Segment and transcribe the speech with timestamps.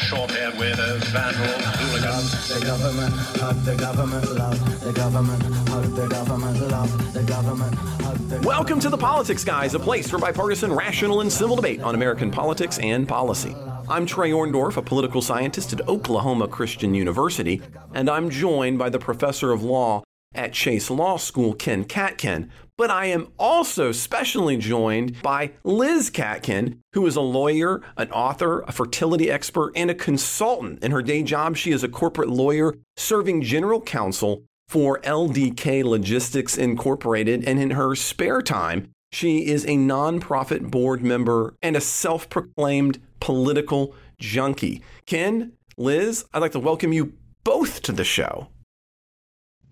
[0.00, 2.48] Short-haired weirdos, vandals, hooligans.
[2.48, 8.40] The government, hug the government, love the government, hug the government, love the government, the
[8.46, 12.30] Welcome to the Politics Guys, a place for bipartisan, rational, and civil debate on American
[12.30, 13.54] politics and policy.
[13.88, 17.60] I'm Trey Orndorff, a political scientist at Oklahoma Christian University,
[17.92, 20.02] and I'm joined by the professor of law
[20.34, 22.48] at Chase Law School, Ken Katkin.
[22.80, 28.62] But I am also specially joined by Liz Katkin, who is a lawyer, an author,
[28.62, 30.82] a fertility expert, and a consultant.
[30.82, 36.56] In her day job, she is a corporate lawyer serving general counsel for LDK Logistics
[36.56, 37.44] Incorporated.
[37.46, 42.98] And in her spare time, she is a nonprofit board member and a self proclaimed
[43.20, 44.82] political junkie.
[45.04, 47.12] Ken, Liz, I'd like to welcome you
[47.44, 48.48] both to the show.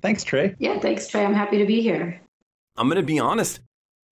[0.03, 0.55] Thanks, Trey.
[0.59, 1.25] Yeah, thanks, Trey.
[1.25, 2.20] I'm happy to be here.
[2.79, 3.61] I'm going to be honest.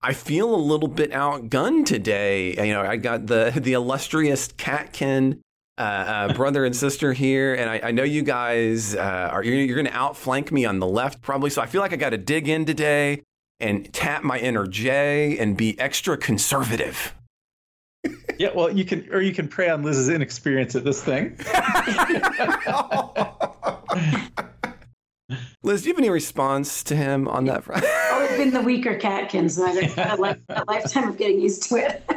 [0.02, 2.66] I feel a little bit outgunned today.
[2.66, 5.40] You know, I got the the illustrious Katkin
[5.78, 9.56] uh, uh, brother and sister here, and I, I know you guys uh, are you're,
[9.56, 11.50] you're going to outflank me on the left probably.
[11.50, 13.22] So I feel like I got to dig in today
[13.60, 17.14] and tap my inner Jay and be extra conservative.
[18.38, 21.38] Yeah, well, you can, or you can prey on Liz's inexperience at this thing.
[25.62, 27.84] Liz, do you have any response to him on that front?
[28.12, 31.64] Always been the weaker Katkins, and I've had a, li- a lifetime of getting used
[31.64, 32.04] to it.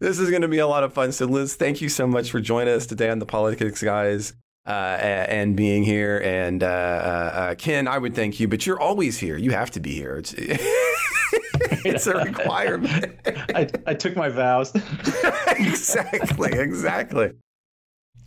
[0.00, 1.12] this is going to be a lot of fun.
[1.12, 4.32] So, Liz, thank you so much for joining us today on the Politics Guys
[4.66, 6.18] uh, and being here.
[6.24, 9.36] And uh, uh, Ken, I would thank you, but you're always here.
[9.36, 10.16] You have to be here.
[10.16, 13.16] It's, it's a requirement.
[13.54, 14.72] I, I took my vows.
[15.48, 17.32] exactly, exactly.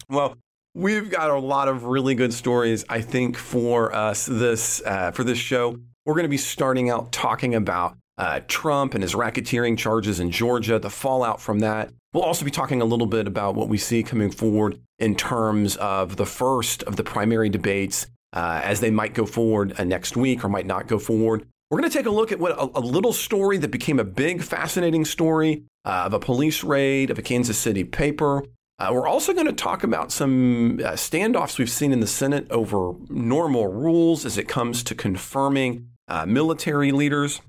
[0.09, 0.35] Well,
[0.73, 5.23] we've got a lot of really good stories, I think, for us this uh, for
[5.23, 5.79] this show.
[6.05, 10.31] We're going to be starting out talking about uh, Trump and his racketeering charges in
[10.31, 11.91] Georgia, the fallout from that.
[12.13, 15.75] We'll also be talking a little bit about what we see coming forward in terms
[15.77, 20.17] of the first of the primary debates uh, as they might go forward uh, next
[20.17, 21.45] week or might not go forward.
[21.69, 24.03] We're going to take a look at what a, a little story that became a
[24.03, 28.43] big, fascinating story uh, of a police raid of a Kansas City paper.
[28.79, 32.49] Uh, we're also going to talk about some uh, standoffs we've seen in the Senate
[32.49, 37.41] over normal rules as it comes to confirming uh, military leaders.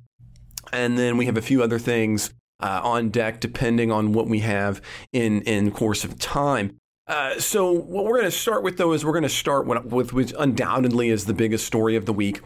[0.72, 4.40] And then we have a few other things uh, on deck depending on what we
[4.40, 4.82] have
[5.12, 6.76] in, in course of time.
[7.06, 9.84] Uh, so what we're going to start with, though, is we're going to start with,
[9.86, 12.40] with which undoubtedly is the biggest story of the week,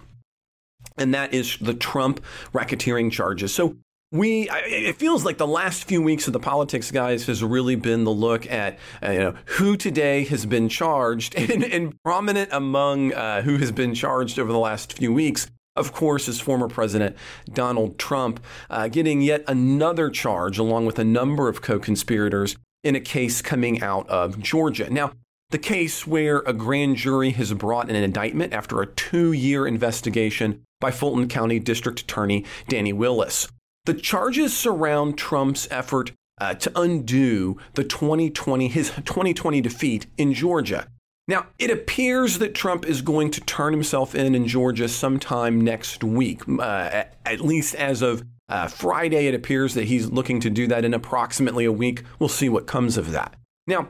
[0.97, 2.25] and that is the Trump
[2.55, 3.55] racketeering charges.
[3.55, 3.77] So
[4.15, 8.05] we it feels like the last few weeks of the politics guys has really been
[8.05, 13.13] the look at uh, you know who today has been charged and, and prominent among
[13.13, 17.17] uh, who has been charged over the last few weeks of course, is former President
[17.53, 18.39] Donald Trump
[18.71, 23.43] uh, getting yet another charge, along with a number of co conspirators, in a case
[23.43, 24.89] coming out of Georgia.
[24.89, 25.13] Now,
[25.51, 30.63] the case where a grand jury has brought an indictment after a two year investigation
[30.81, 33.49] by Fulton County District Attorney Fani Willis.
[33.85, 40.89] The charges surround Trump's effort uh, to undo the 2020 his 2020 defeat in Georgia.
[41.29, 46.03] Now, it appears that Trump is going to turn himself in in Georgia sometime next
[46.05, 46.43] week.
[46.49, 50.85] Uh, at least as of uh, Friday, it appears that he's looking to do that
[50.85, 52.03] in approximately a week.
[52.19, 53.37] We'll see what comes of that.
[53.67, 53.89] Now,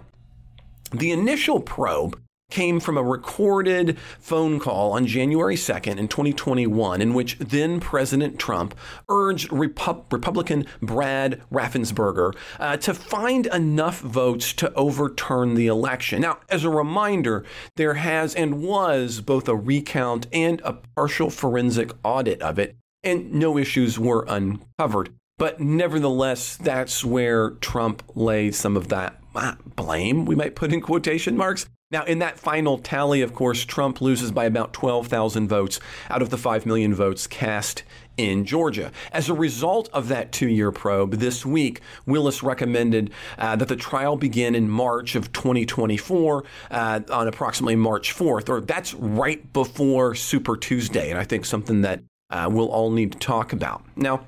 [0.93, 2.21] the initial probe
[2.55, 8.39] came from a recorded phone call on January 2nd in 2021 in which then President
[8.39, 8.77] Trump
[9.09, 16.23] urged Repu- Republican Brad Raffensperger uh, to find enough votes to overturn the election.
[16.23, 21.91] Now, as a reminder, there has and was both a recount and a partial forensic
[22.05, 25.13] audit of it, and no issues were uncovered.
[25.39, 30.81] But nevertheless, that's where Trump laid some of that uh, blame, we might put in
[30.81, 35.79] quotation marks, now, in that final tally, of course, Trump loses by about 12,000 votes
[36.11, 37.85] out of the 5 million votes cast
[38.17, 38.91] in Georgia.
[39.13, 43.77] As a result of that two year probe, this week, Willis recommended uh, that the
[43.77, 46.43] trial begin in March of 2024
[46.73, 51.83] uh, on approximately March 4th, or that's right before Super Tuesday, and I think something
[51.83, 53.85] that uh, we'll all need to talk about.
[53.95, 54.27] Now,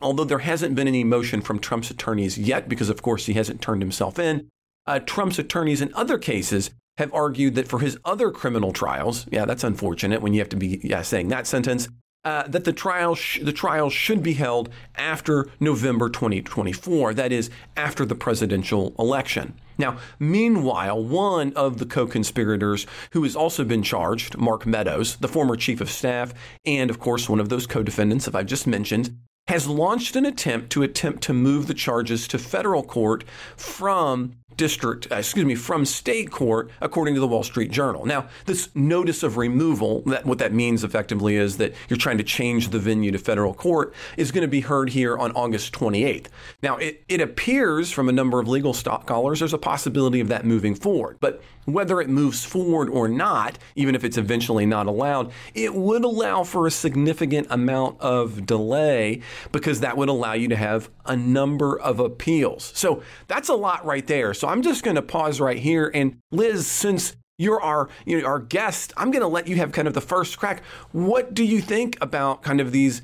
[0.00, 3.62] although there hasn't been any motion from Trump's attorneys yet, because of course he hasn't
[3.62, 4.48] turned himself in,
[4.86, 9.44] uh, Trump's attorneys in other cases have argued that for his other criminal trials, yeah,
[9.44, 11.88] that's unfortunate when you have to be yeah, saying that sentence,
[12.24, 17.50] uh, that the trial sh- the trial should be held after November 2024, that is,
[17.76, 19.54] after the presidential election.
[19.78, 25.28] Now, meanwhile, one of the co conspirators who has also been charged, Mark Meadows, the
[25.28, 26.32] former chief of staff,
[26.64, 29.16] and of course one of those co defendants, that I've just mentioned,
[29.48, 33.24] has launched an attempt to attempt to move the charges to federal court
[33.56, 38.06] from district, uh, excuse me, from state court, according to the Wall Street Journal.
[38.06, 42.24] Now, this notice of removal, that what that means effectively is that you're trying to
[42.24, 46.26] change the venue to federal court, is going to be heard here on August 28th.
[46.62, 50.44] Now, it, it appears from a number of legal scholars there's a possibility of that
[50.44, 55.30] moving forward, but whether it moves forward or not, even if it's eventually not allowed,
[55.54, 59.20] it would allow for a significant amount of delay
[59.52, 62.72] because that would allow you to have a number of appeals.
[62.74, 64.34] So that's a lot right there.
[64.42, 65.88] So I'm just going to pause right here.
[65.94, 69.70] And Liz, since you're our you know, our guest, I'm going to let you have
[69.70, 70.64] kind of the first crack.
[70.90, 73.02] What do you think about kind of these?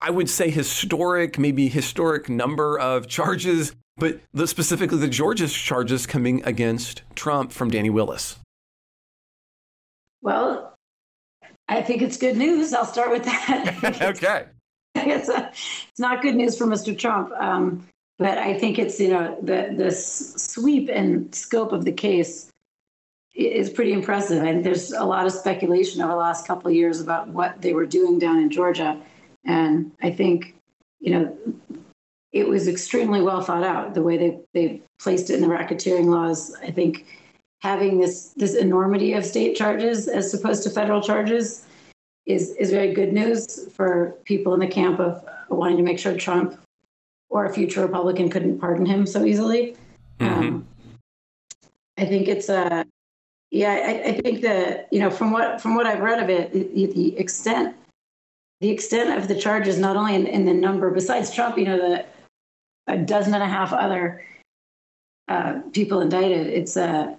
[0.00, 6.06] I would say historic, maybe historic number of charges but the, specifically the Georgia charges
[6.06, 8.38] coming against Trump from Fani Willis.
[10.22, 10.76] Well,
[11.68, 12.72] I think it's good news.
[12.72, 14.00] I'll start with that.
[14.14, 14.44] okay.
[14.94, 16.96] It's, a, it's not good news for Mr.
[16.96, 17.86] Trump, um,
[18.18, 22.50] but I think it's you know the the sweep and scope of the case
[23.34, 24.42] is pretty impressive.
[24.42, 27.72] And there's a lot of speculation over the last couple of years about what they
[27.72, 29.00] were doing down in Georgia,
[29.44, 30.54] and I think
[31.00, 31.38] you know
[32.32, 36.06] it was extremely well thought out the way they, they placed it in the racketeering
[36.06, 36.54] laws.
[36.62, 37.06] I think
[37.60, 41.66] having this this enormity of state charges as opposed to federal charges
[42.26, 46.16] is is very good news for people in the camp of wanting to make sure
[46.16, 46.58] Trump
[47.30, 49.76] or a future Republican couldn't pardon him so easily.
[50.20, 50.34] Mm-hmm.
[50.34, 50.66] Um,
[51.96, 52.84] I think it's a
[53.50, 53.72] yeah.
[53.72, 56.86] I, I, think that you know from what from what I've read of it, the,
[56.86, 57.76] the extent
[58.60, 61.76] the extent of the charges, not only in, in, the number, besides Trump, you know,
[61.76, 62.04] the
[62.88, 64.24] a dozen and a half other
[65.28, 66.46] uh, people indicted.
[66.46, 67.16] It's a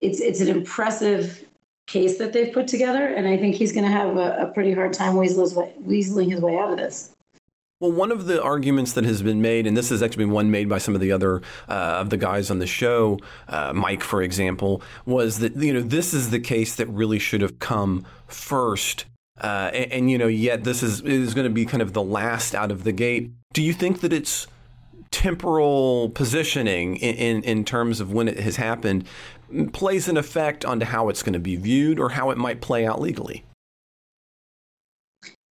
[0.00, 1.44] it's it's an impressive
[1.86, 4.72] case that they've put together, and I think he's going to have a, a, pretty
[4.72, 7.13] hard time weaseling his way out of this.
[7.84, 10.50] Well, one of the arguments that has been made, and this has actually been one
[10.50, 14.02] made by some of the other uh, of the guys on the show, uh, Mike,
[14.02, 18.06] for example, was that you know this is the case that really should have come
[18.26, 19.04] first
[19.38, 22.02] uh, and, and, you know, yet this is is going to be kind of the
[22.02, 23.32] last out of the gate.
[23.52, 24.46] Do you think that it's
[25.10, 29.04] temporal positioning in, in, in terms of when it has happened
[29.74, 32.86] plays an effect onto how it's going to be viewed or how it might play
[32.86, 33.44] out legally?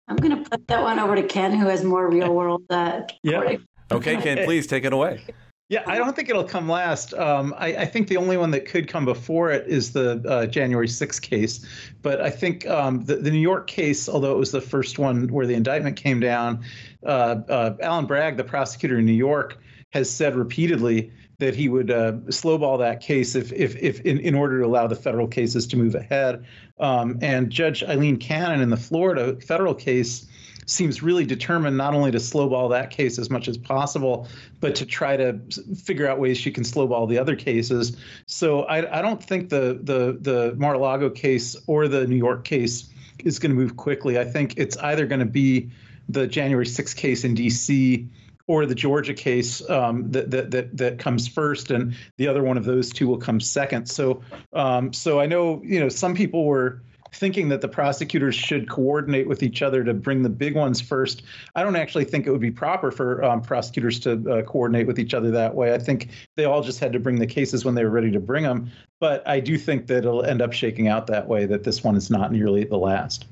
[0.07, 2.63] I'm going to put that one over to Ken, who has more real world.
[2.69, 3.57] Uh, yeah.
[3.91, 5.21] Okay, Ken, please take it away.
[5.69, 7.13] Yeah, I don't think it'll come last.
[7.13, 10.45] Um, I, I, think the only one that could come before it is the uh,
[10.45, 11.65] January 6th case.
[12.01, 15.27] But I think um, the, the, New York case, although it was the first one
[15.27, 16.63] where the indictment came down,
[17.05, 19.57] uh, uh, Alvin Bragg, the prosecutor in New York,
[19.91, 24.35] has said repeatedly that he would uh, slowball that case if, if, if in, in
[24.35, 26.45] order to allow the federal cases to move ahead.
[26.79, 30.27] Um, and Judge Aileen Cannon in the Florida federal case
[30.67, 34.27] seems really determined not only to slowball that case as much as possible,
[34.59, 35.39] but to try to
[35.81, 37.97] figure out ways she can slowball the other cases.
[38.25, 42.89] So I, I don't think the the the Mar-a-Lago case or the New York case
[43.23, 44.19] is going to move quickly.
[44.19, 45.71] I think it's either going to be
[46.09, 48.07] the January 6th case in D.C.
[48.47, 52.57] or the Georgia case um, that, that that that comes first, and the other one
[52.57, 53.87] of those two will come second.
[53.87, 54.21] So
[54.53, 56.81] um, so I know you know some people were
[57.13, 61.23] thinking that the prosecutors should coordinate with each other to bring the big ones first.
[61.55, 64.99] I don't actually think it would be proper for um, prosecutors to uh, coordinate with
[64.99, 65.73] each other that way.
[65.73, 68.19] I think they all just had to bring the cases when they were ready to
[68.19, 68.71] bring them.
[68.99, 71.95] But I do think that it'll end up shaking out that way, that this one
[71.95, 73.25] is not nearly the last.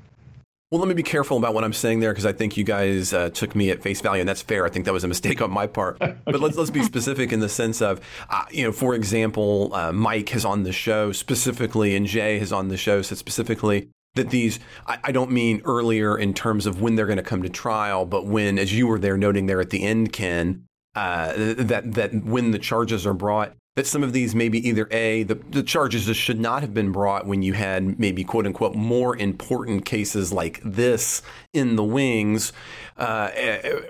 [0.72, 3.14] Well, let me be careful about what I'm saying there because I think you guys
[3.14, 4.66] uh, took me at face value, and that's fair.
[4.66, 6.02] I think that was a mistake on my part.
[6.02, 6.16] okay.
[6.26, 9.92] But let's let's be specific in the sense of, uh, you know, for example, uh,
[9.92, 14.32] Mike has on the show specifically, and Jay has on the show said specifically that
[14.32, 14.60] these.
[14.88, 18.06] I, I don't mean earlier in terms of when they're going to come to trial,
[18.06, 22.24] but when, as you were there noting there at the end, Ken, uh, that that
[22.24, 26.06] when the charges are brought, that some of these maybe either a the, the charges
[26.06, 30.32] just should not have been brought when you had maybe quote unquote more important cases
[30.32, 31.22] like this
[31.54, 32.54] in the wings,
[32.98, 33.30] uh,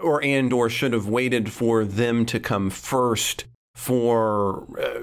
[0.02, 5.02] or and or should have waited for them to come first for uh,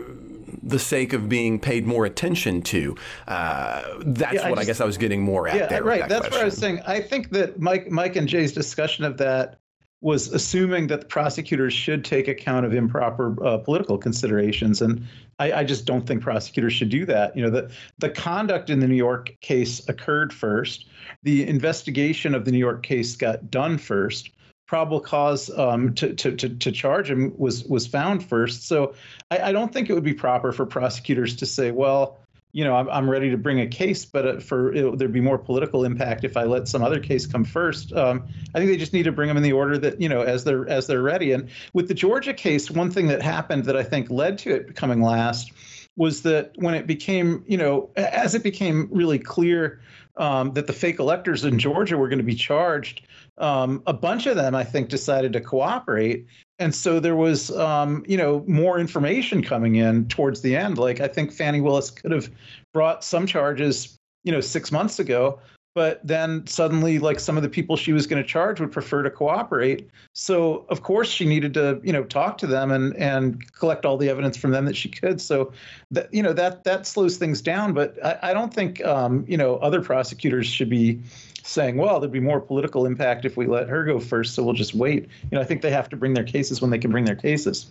[0.63, 2.97] the sake of being paid more attention to.
[3.29, 5.85] Uh, that's yeah, what I, just, I, guess I was getting more at yeah, there.
[5.85, 6.01] Right.
[6.01, 6.39] That that's question.
[6.39, 6.81] what I was saying.
[6.87, 9.59] I think that Mike, Mike and Jay's discussion of that
[10.03, 15.07] was assuming that the prosecutors should take account of improper uh, political considerations, and
[15.39, 17.37] I, I, just don't think prosecutors should do that.
[17.37, 20.87] You know, the the conduct in the New York case occurred first.
[21.23, 24.31] The investigation of the New York case got done first.
[24.67, 28.67] Probable cause um, to, to, to, to, charge him was was found first.
[28.67, 28.95] So
[29.31, 32.19] I, I don't think it would be proper for prosecutors to say, well,
[32.53, 35.21] you know, I'm, I'm ready to bring a case, but uh, for it, there'd be
[35.21, 37.93] more political impact if I let some other case come first.
[37.95, 40.23] Um, I think they just need to bring them in the order that you know
[40.23, 41.33] as they're as they're ready.
[41.33, 44.67] And with the Georgia case, one thing that happened that I think led to it
[44.67, 45.53] becoming last
[45.97, 49.81] was that when it became, you know, as it became really clear
[50.17, 53.03] um, that the fake electors in Georgia were going to be charged,
[53.39, 56.27] um, a bunch of them, I think, decided to cooperate
[56.63, 60.79] and so there was um, you know more information coming in towards the end.
[60.79, 62.31] Like i think Fani Willis could have
[62.73, 65.39] brought some charges you know six months ago
[65.75, 69.03] but then suddenly like some of the people she was going to charge would prefer
[69.03, 69.89] to cooperate.
[70.13, 73.97] So of course she needed to you know talk to them and and collect all
[73.97, 75.21] the evidence from them that she could.
[75.21, 75.53] So
[75.91, 77.73] that you know that that slows things down.
[77.73, 81.01] But i, I don't think um, you know other prosecutors should be
[81.43, 84.55] saying, well, there'd be more political impact if we let her go first, so we'll
[84.55, 85.09] just wait.
[85.31, 87.17] You know, I think they have to bring their cases when they can bring their
[87.17, 87.71] cases.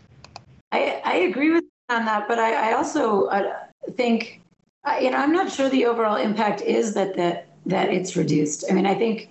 [0.71, 3.53] I, I agree with on that, but I, I also uh,
[3.91, 4.41] think,
[4.85, 8.65] uh, you know, I'm not sure the overall impact is that that that it's reduced.
[8.69, 9.29] I mean, I think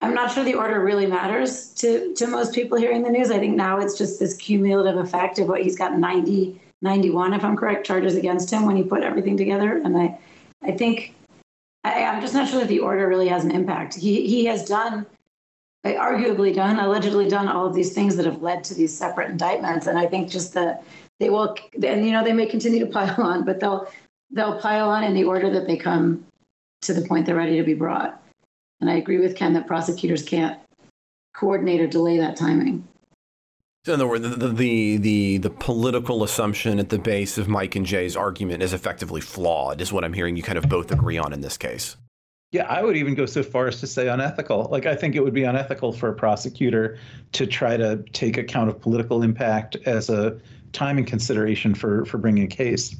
[0.00, 3.30] I'm not sure the order really matters to to most people hearing the news.
[3.30, 7.44] I think now it's just this cumulative effect of what he's got 90, 91, if
[7.44, 10.18] I'm correct, charges against him when he put everything together, and I
[10.62, 11.14] I think
[11.84, 13.94] I, am just not sure that the order really has an impact.
[13.94, 15.06] He he has done,
[15.84, 19.30] uh, arguably done, allegedly done all of these things that have led to these separate
[19.30, 20.84] indictments, and I think just that
[21.20, 23.88] they will, and you know, they may continue to pile on, but they'll
[24.30, 26.24] they'll pile on in the order that they come
[26.82, 28.22] to the point they're ready to be brought.
[28.80, 30.60] And I agree with Ken that prosecutors can't
[31.34, 32.86] coordinate or delay that timing.
[33.88, 37.74] So in other words, the, the, the the political assumption at the base of Mike
[37.74, 41.16] and Jay's argument is effectively flawed, is what I'm hearing you kind of both agree
[41.16, 41.96] on in this case.
[42.52, 44.68] Yeah, I would even go so far as to say unethical.
[44.70, 46.98] Like, I think it would be unethical for a prosecutor
[47.32, 50.38] to try to take account of political impact as a
[50.74, 52.94] timing consideration for for bringing a case.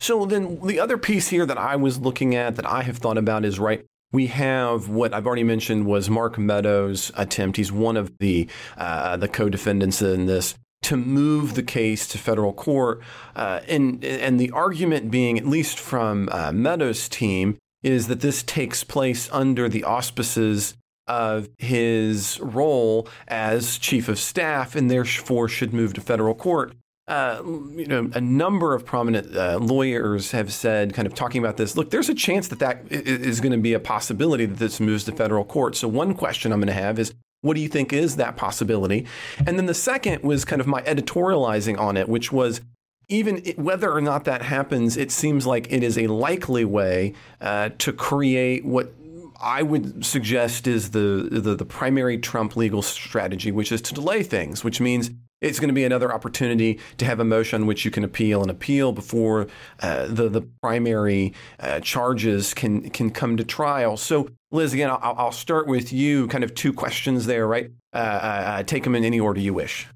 [0.00, 3.16] So then, the other piece here that I was looking at that I have thought
[3.16, 3.82] about is right
[4.16, 7.58] we have what I've already mentioned was Mark Meadows' attempt.
[7.58, 10.54] He's one of the uh, the co-defendants in this
[10.84, 13.02] to move the case to federal court,
[13.34, 18.42] uh, and and the argument being, at least from uh, Meadows' team, is that this
[18.42, 20.74] takes place under the auspices
[21.06, 26.72] of his role as chief of staff, and therefore should move to federal court
[27.08, 31.56] uh, you know, a number of prominent uh, lawyers have said, kind of talking about
[31.56, 31.76] this.
[31.76, 35.04] Look, there's a chance that that is going to be a possibility that this moves
[35.04, 35.76] to federal court.
[35.76, 39.06] So one question I'm going to have is, what do you think is that possibility?
[39.46, 42.60] And then the second was kind of my editorializing on it, which was
[43.08, 47.70] even whether or not that happens, it seems like it is a likely way uh,
[47.78, 48.92] to create what
[49.40, 54.22] I would suggest is the, the, the primary Trump legal strategy, which is to delay
[54.22, 55.10] things, which means
[55.46, 58.50] it's going to be another opportunity to have a motion which you can appeal and
[58.50, 59.46] appeal before
[59.80, 63.96] uh, the the primary uh, charges can can come to trial.
[63.96, 66.26] So, Liz, again, I'll, I'll start with you.
[66.28, 67.70] Kind of two questions there, right?
[67.92, 69.86] Uh, uh, uh take them in any order you wish.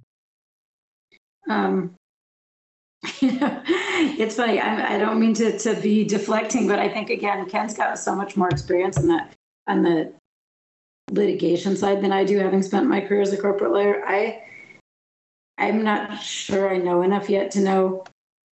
[1.48, 1.94] Um,
[3.02, 4.60] it's funny.
[4.60, 8.14] I, I, don't mean to to be deflecting, but I think again, Ken's got so
[8.14, 9.34] much more experience in that
[9.66, 10.12] on the
[11.10, 14.04] litigation side than I do, having spent my career as a corporate lawyer.
[14.06, 14.42] I
[15.60, 18.04] I'm not sure I know enough yet to know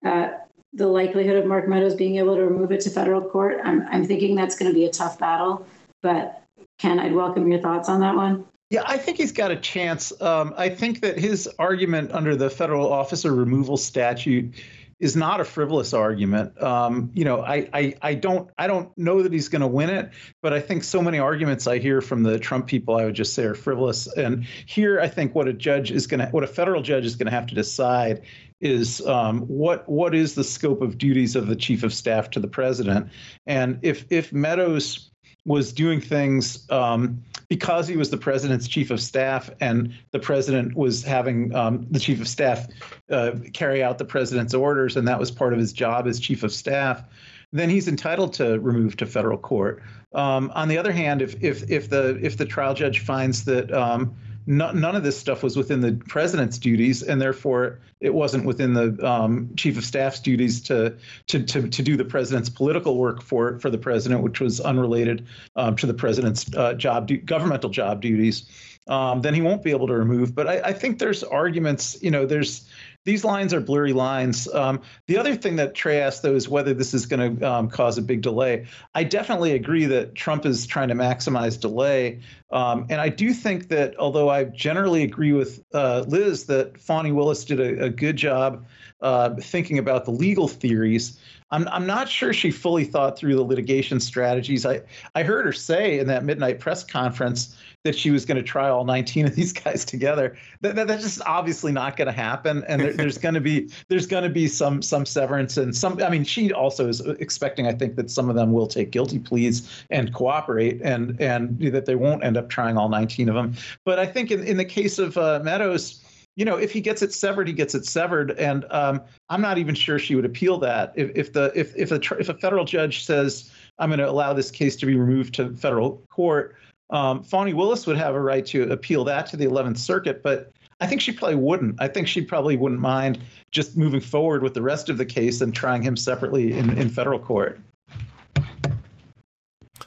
[0.04, 0.28] uh,
[0.74, 3.60] the likelihood of Mark Meadows being able to remove it to federal court.
[3.64, 5.66] I'm, I'm thinking that's going to be a tough battle,
[6.02, 6.42] but
[6.78, 8.44] Ken, I'd welcome your thoughts on that one.
[8.70, 10.12] Yeah, I think he's got a chance.
[10.20, 14.54] Um, I think that his argument under the federal officer removal statute
[15.00, 16.60] is not a frivolous argument.
[16.60, 19.90] Um, you know, I, I, I don't I don't know that he's going to win
[19.90, 20.10] it,
[20.42, 23.34] but I think so many arguments I hear from the Trump people, I would just
[23.34, 24.06] say are frivolous.
[24.08, 27.14] And here, I think what a judge is going to, what a federal judge is
[27.14, 28.22] going to have to decide
[28.60, 32.40] is um, what what is the scope of duties of the chief of staff to
[32.40, 33.08] the president,
[33.46, 35.10] and if if Meadows
[35.48, 40.76] was doing things um, because he was the president's chief of staff and the president
[40.76, 42.66] was having um, the chief of staff
[43.10, 46.42] uh, carry out the president's orders and that was part of his job as chief
[46.42, 47.02] of staff
[47.50, 49.82] then he's entitled to remove to federal court.
[50.12, 53.72] Um, on the other hand if, if, if the if the trial judge finds that
[53.72, 54.14] um,
[54.48, 58.72] no, none of this stuff was within the president's duties, and therefore it wasn't within
[58.72, 63.20] the um, chief of staff's duties to, to to to do the president's political work
[63.20, 65.26] for for the president, which was unrelated
[65.56, 68.48] um, to the president's uh, job governmental job duties.
[68.86, 70.34] Um, then he won't be able to remove.
[70.34, 71.98] But I, I think there's arguments.
[72.00, 72.66] You know, there's
[73.08, 74.46] these lines are blurry lines.
[74.52, 77.70] Um, the other thing that Trey asked, though, is whether this is going to um,
[77.70, 78.66] cause a big delay.
[78.94, 82.20] I definitely agree that Trump is trying to maximize delay.
[82.50, 87.10] Um, and I do think that, although I generally agree with uh, Liz that Fani
[87.10, 88.66] Willis did a, a good job
[89.00, 91.18] uh, thinking about the legal theories,
[91.50, 94.66] I'm, I'm not sure she fully thought through the litigation strategies.
[94.66, 94.82] I,
[95.14, 98.68] I heard her say in that midnight press conference that she was going to try
[98.68, 100.36] all 19 of these guys together.
[100.60, 102.64] That, that that's just obviously not going to happen.
[102.68, 106.02] And there, there's going to be there's going to be some some severance and some.
[106.02, 109.18] I mean, she also is expecting, I think, that some of them will take guilty
[109.18, 113.54] pleas and cooperate, and and that they won't end up trying all 19 of them.
[113.84, 116.02] But I think in, in the case of uh, Meadows
[116.38, 119.58] you know, if he gets it severed, he gets it severed, and um, I'm not
[119.58, 120.92] even sure she would appeal that.
[120.94, 124.32] If, if the if if a if a federal judge says I'm going to allow
[124.34, 126.54] this case to be removed to federal court,
[126.90, 130.86] um, Willis would have a right to appeal that to the 11th Circuit, but I
[130.86, 131.74] think she probably wouldn't.
[131.82, 133.18] I think she probably wouldn't mind
[133.50, 136.88] just moving forward with the rest of the case and trying him separately in, in
[136.88, 137.58] federal court.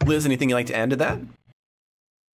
[0.05, 1.17] Liz, anything you'd like to add to that?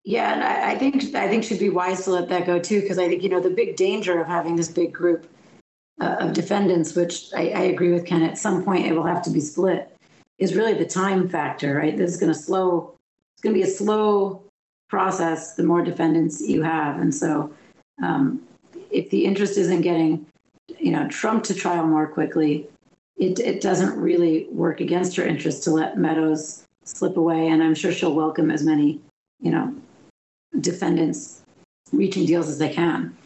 [0.04, 2.80] Yeah, and I, I, think I think she'd be wise to let that go too,
[2.80, 5.28] because I think you know the big danger of having this big group
[6.00, 8.22] uh, of defendants, which I, I, agree with Ken.
[8.22, 9.94] At some point, it will have to be split.
[10.38, 11.96] Is really the time factor, right?
[11.96, 12.94] This is going to slow.
[13.34, 14.42] It's going to be a slow
[14.88, 15.54] process.
[15.54, 17.52] The more defendants you have, and so
[18.02, 18.40] um,
[18.90, 20.26] if the interest isn't getting,
[20.78, 22.68] you know, Trump to trial more quickly,
[23.16, 27.48] it it doesn't really work against her interest to let Meadows slip away.
[27.48, 29.00] And I'm sure she'll welcome as many,
[29.40, 29.74] you know,
[30.60, 31.42] defendants
[31.92, 33.16] reaching deals as they can.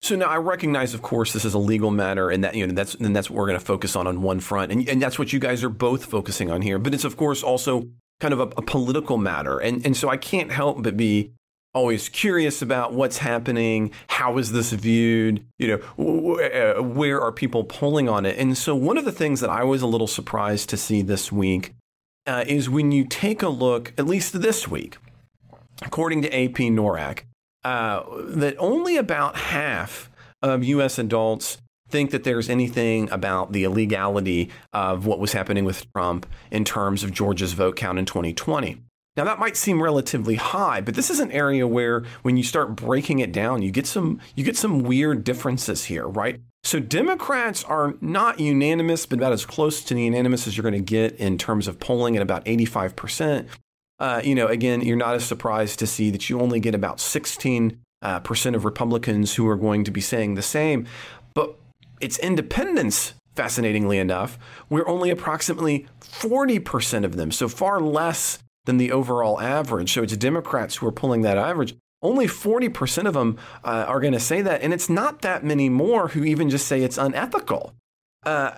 [0.00, 2.72] So now I recognize, of course, this is a legal matter, and that you know
[2.72, 5.18] that's and that's what we're going to focus on on one front, and and that's
[5.18, 6.78] what you guys are both focusing on here.
[6.78, 7.88] But it's of course also
[8.20, 11.32] kind of a, a political matter, and and so I can't help but be
[11.74, 13.90] always curious about what's happening.
[14.08, 15.44] How is this viewed?
[15.58, 18.38] You know, uh, where are people polling on it?
[18.38, 21.30] And so one of the things that I was a little surprised to see this
[21.32, 21.74] week
[22.26, 24.96] uh, is when you take a look, at least this week,
[25.82, 27.20] according to AP NORC,
[27.64, 30.10] uh, that only about half
[30.42, 30.98] of U.S.
[30.98, 36.64] adults think that there's anything about the illegality of what was happening with Trump in
[36.64, 38.82] terms of Georgia's vote count in 2020.
[39.16, 42.76] Now that might seem relatively high, but this is an area where when you start
[42.76, 46.40] breaking it down, you get some you get some weird differences here, right?
[46.62, 50.80] So Democrats are not unanimous, but about as close to unanimous as you're going to
[50.80, 53.48] get in terms of polling at about 85%
[53.98, 57.00] uh, you know, again, you're not as surprised to see that you only get about
[57.00, 60.86] 16 uh, percent of Republicans who are going to be saying the same.
[61.34, 61.56] But
[62.00, 64.38] it's independents, fascinatingly enough,
[64.70, 69.92] we're only approximately 40% of them, so far less than the overall average.
[69.92, 71.74] So it's Democrats who are pulling that average.
[72.00, 74.62] Only 40% of them uh, are going to say that.
[74.62, 77.74] And it's not that many more who even just say it's unethical.
[78.24, 78.52] Uh,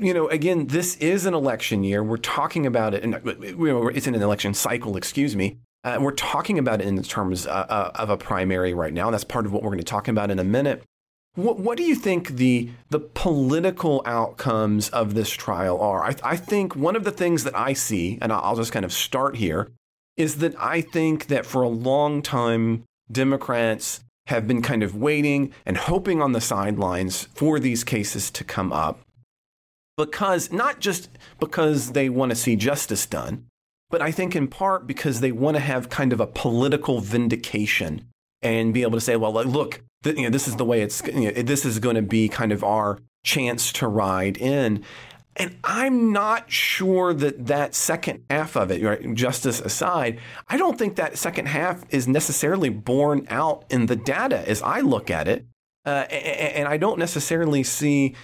[0.00, 2.02] you know, again, this is an election year.
[2.02, 5.58] We're talking about it, and it's in an election cycle, excuse me.
[5.84, 9.10] Uh, we're talking about it in terms uh, uh, of a primary right now.
[9.10, 10.82] That's part of what we're going to talk about in a minute.
[11.34, 16.02] What, what do you think the the political outcomes of this trial are?
[16.02, 18.92] I, I think one of the things that I see, and I'll just kind of
[18.92, 19.68] start here,
[20.16, 25.52] is that I think that for a long time, Democrats have been kind of waiting
[25.64, 29.00] and hoping on the sidelines for these cases to come up
[29.98, 33.46] because not just because they want to see justice done,
[33.90, 38.06] but I think in part because they want to have kind of a political vindication
[38.40, 41.02] and be able to say, well, look, th- you know, this is the way it's,
[41.06, 44.84] you know, this is going to be kind of our chance to ride in.
[45.34, 50.78] And I'm not sure that that second half of it, right, justice aside, I don't
[50.78, 55.26] think that second half is necessarily borne out in the data as I look at
[55.26, 55.44] it.
[55.84, 58.14] Uh, and I don't necessarily see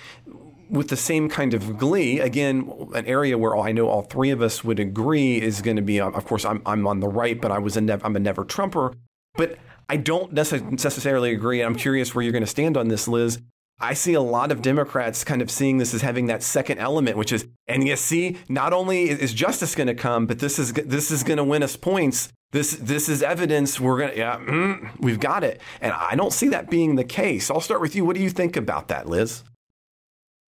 [0.71, 4.43] with the same kind of glee, again, an area where I know all three of
[4.43, 7.41] us would agree is going to be, um, of course, I'm, I'm on the right,
[7.41, 8.93] but I was a nev- I'm a never Trumper.
[9.37, 11.61] But I don't necessarily agree.
[11.61, 13.41] And I'm curious where you're going to stand on this, Liz.
[13.81, 17.17] I see a lot of Democrats kind of seeing this as having that second element,
[17.17, 20.73] which is, and you see, not only is justice going to come, but this is
[20.73, 22.29] this is going to win us points.
[22.53, 23.81] This this is evidence.
[23.81, 25.61] We're gonna, yeah, mm, we've got it.
[25.81, 27.51] And I don't see that being the case.
[27.51, 28.05] I'll start with you.
[28.05, 29.43] What do you think about that, Liz?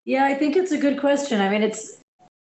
[0.06, 1.42] Yeah, I think it's a good question.
[1.42, 1.98] I mean, it's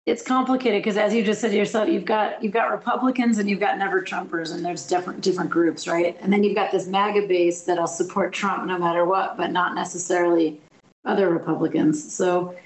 [0.07, 3.61] it's complicated because as you just said yourself, you've got you've got Republicans and you've
[3.61, 6.17] got never Trumpers, and there's different different groups, right?
[6.21, 9.75] And then you've got this MAGA base that'll support Trump no matter what, but not
[9.75, 10.59] necessarily
[11.05, 12.13] other Republicans.
[12.13, 12.57] So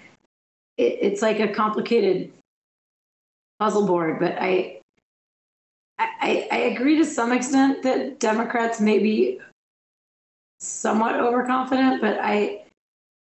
[0.77, 2.33] it, it's like a complicated
[3.59, 4.21] puzzle board.
[4.21, 4.81] But I,
[5.99, 9.41] I I agree to some extent that Democrats may be
[10.61, 12.64] somewhat overconfident, but I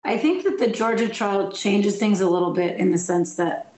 [0.04, 3.70] I think that the Georgia trial changes things a little bit in the sense that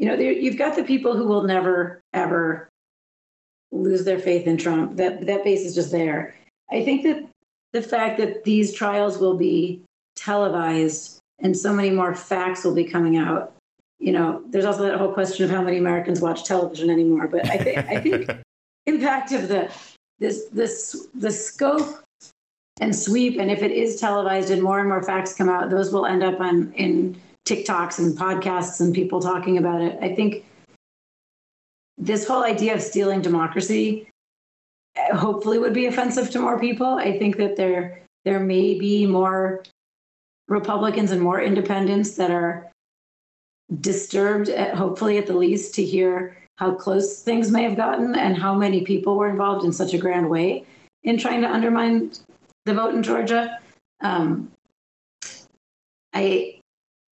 [0.00, 2.70] you know, you've got the people who will never ever
[3.70, 4.96] lose their faith in Trump.
[4.96, 6.34] That that base is just there.
[6.70, 7.28] I think that
[7.74, 9.82] the fact that these trials will be
[10.16, 13.54] televised and so many more facts will be coming out.
[13.98, 17.28] You know, there's also that whole question of how many Americans watch television anymore.
[17.28, 18.30] But I think I think
[18.86, 19.70] impact of the
[20.18, 22.02] this this the scope
[22.80, 25.92] and sweep, and if it is televised and more and more facts come out, those
[25.92, 29.98] will end up on in TikToks and podcasts and people talking about it.
[30.00, 30.44] I think
[31.98, 34.08] this whole idea of stealing democracy
[35.12, 36.86] hopefully would be offensive to more people.
[36.86, 39.62] I think that there there may be more
[40.48, 42.70] Republicans and more independents that are
[43.80, 48.36] disturbed, at, hopefully at the least, to hear how close things may have gotten and
[48.36, 50.66] how many people were involved in such a grand way
[51.04, 52.10] in trying to undermine
[52.64, 53.58] the vote in Georgia.
[54.00, 54.52] Um,
[56.12, 56.60] I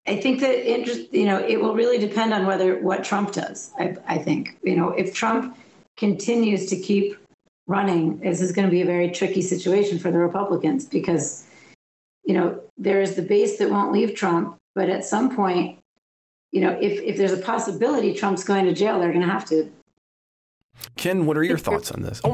[0.07, 3.73] I think that interest, you know, it will really depend on whether what Trump does.
[3.79, 5.57] I, I think, you know, if Trump
[5.97, 7.17] continues to keep
[7.67, 11.45] running, this is going to be a very tricky situation for the Republicans because,
[12.25, 15.79] you know, there is the base that won't leave Trump, but at some point,
[16.53, 19.45] you know, if if there's a possibility Trump's going to jail, they're going to have
[19.47, 19.71] to
[20.97, 22.21] Ken, what are your thoughts on this?
[22.25, 22.33] Oh,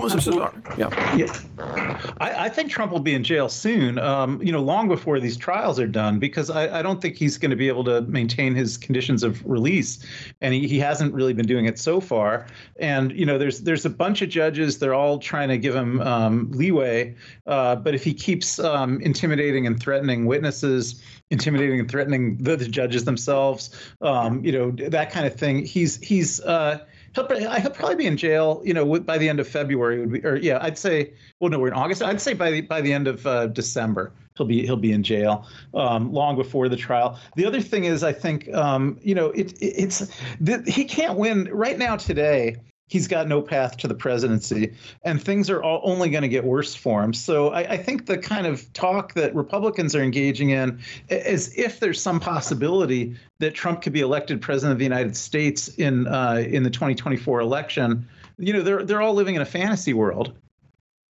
[0.79, 1.17] yeah.
[1.17, 2.15] yeah.
[2.21, 5.37] I, I, think Trump will be in jail soon, um, you know, long before these
[5.37, 8.55] trials are done, because I, I don't think he's going to be able to maintain
[8.55, 10.05] his conditions of release.
[10.41, 12.47] And he, he hasn't really been doing it so far.
[12.79, 14.79] And, you know, there's there's a bunch of judges.
[14.79, 17.17] They're all trying to give him um, leeway.
[17.47, 22.69] Uh, but if he keeps um, intimidating and threatening witnesses, intimidating and threatening the, the
[22.69, 23.71] judges themselves,
[24.03, 28.17] um, you know, that kind of thing, he's he's uh, he'll, he'll probably be in
[28.17, 28.63] jail.
[28.65, 31.13] You know, by the end of February would be, or yeah, I'd say.
[31.41, 32.03] Well, no, we're in August.
[32.03, 35.03] I'd say by the by the end of uh, December, he'll be he'll be in
[35.03, 37.19] jail um, long before the trial.
[37.37, 41.19] The other thing is, I think, um, you know, it, it it's the, he can't
[41.19, 42.57] win right now today
[42.93, 46.45] he's got no path to the presidency, and things are all, only going to get
[46.45, 47.15] worse for him.
[47.15, 50.79] So I, I, think the kind of talk that Republicans are engaging in,
[51.09, 55.69] as if there's some possibility that Trump could be elected president of the United States
[55.69, 59.95] in uh, in the 2024 election, you know, they're they're all living in a fantasy
[59.95, 60.37] world.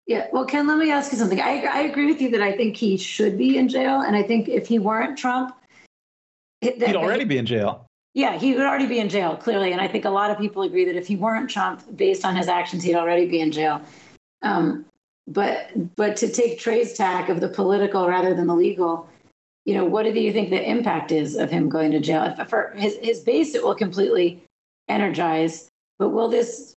[0.09, 1.41] Yeah, well, Ken, let me ask you something.
[1.41, 4.25] I, I agree with you that I think he should be in jail, and I
[4.25, 5.55] think if he weren't Trump,
[6.61, 7.88] he'd already be in jail.
[8.15, 9.73] Yeah, he would already be in jail, clearly.
[9.73, 12.35] And I think a lot of people agree that if he weren't Trump, based on
[12.35, 13.81] his actions, he'd already be in jail.
[14.43, 14.87] Um,
[15.27, 19.09] but but to take Trey's tack of the political rather than the legal,
[19.67, 22.35] you know, what do you think the impact is of him going to jail?
[22.49, 24.43] For his, his base, it will completely
[24.89, 25.69] energize,
[25.99, 26.75] but will this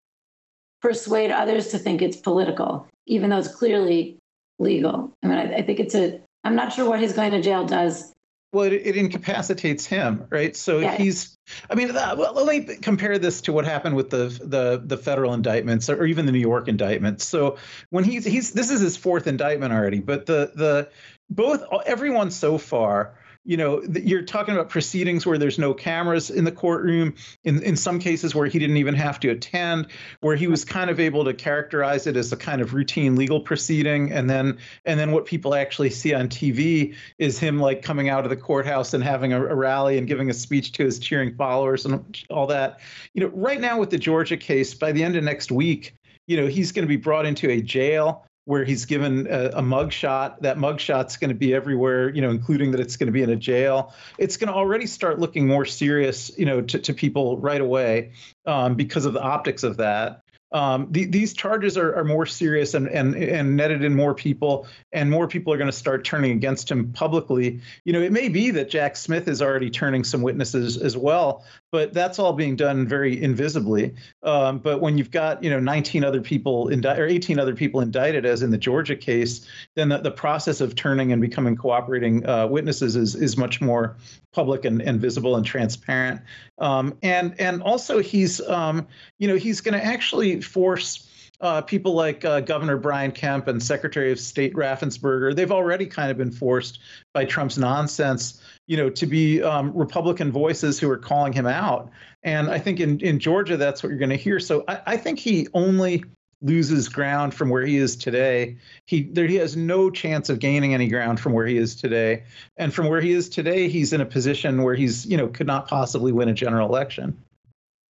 [0.82, 4.18] persuade others to think it's political, even though it's clearly
[4.60, 5.12] legal?
[5.24, 7.66] I mean, I, I think it's a, I'm not sure what his going to jail
[7.66, 8.12] does
[8.52, 10.56] well, it, it, incapacitates him, right?
[10.56, 10.98] So yeah.
[10.98, 11.38] he's,
[11.70, 15.34] I mean, well, let me compare this to what happened with the the the federal
[15.34, 17.24] indictments or even the New York indictments.
[17.24, 17.58] So
[17.92, 20.90] when he's he's this is his fourth indictment already, but the the
[21.30, 26.44] both everyone so far you know, you're talking about proceedings where there's no cameras in
[26.44, 29.88] the courtroom, in, in some cases where he didn't even have to attend,
[30.20, 33.42] where he was kind of able to characterize it as a kind of routine legal
[33.42, 34.12] proceeding.
[34.12, 38.26] And then and then what people actually see on TV is him like coming out
[38.26, 41.36] of the courthouse and having a, a rally and giving a speech to his cheering
[41.36, 42.80] followers and all that.
[43.14, 45.96] You know, right now with the Georgia case, by the end of next week,
[46.28, 49.62] you know, he's going to be brought into a jail where he's given a, a
[49.62, 50.40] mugshot.
[50.42, 53.30] That mugshot's going to be everywhere, you know, including that it's going to be in
[53.30, 53.94] a jail.
[54.18, 58.14] It's going to already start looking more serious, you know, to, to people right away
[58.46, 62.74] um, because of the optics of that um, the, these charges are, are more serious
[62.74, 66.32] and, and, and netted in more people, and more people are going to start turning
[66.32, 67.62] against him publicly.
[67.86, 71.46] You know, it may be that Jack Smith is already turning some witnesses as well,
[71.72, 73.96] but that's all being done very invisibly.
[74.24, 77.82] Um, but when you've got you know 19 other people indicted or 18 other people
[77.82, 82.28] indicted, as in the Georgia case, then the, the process of turning and becoming cooperating
[82.28, 83.96] uh, witnesses is is much more
[84.34, 86.22] public and, and visible and transparent.
[86.60, 91.08] Um, and and also he's um, you know he's going to actually force
[91.42, 96.12] uh, people like uh, Governor Brian Kemp and Secretary of State Raffensperger, they've already kind
[96.12, 96.80] of been forced
[97.14, 101.92] by Trump's nonsense, you know, to be um, Republican voices who are calling him out.
[102.24, 104.40] And I think in, in Georgia, that's what you're going to hear.
[104.40, 106.06] So I, I think he only
[106.42, 108.56] loses ground from where he is today.
[108.86, 112.24] He there he has no chance of gaining any ground from where he is today.
[112.56, 115.48] And from where he is today, he's in a position where he's, you know, could
[115.48, 117.22] not possibly win a general election.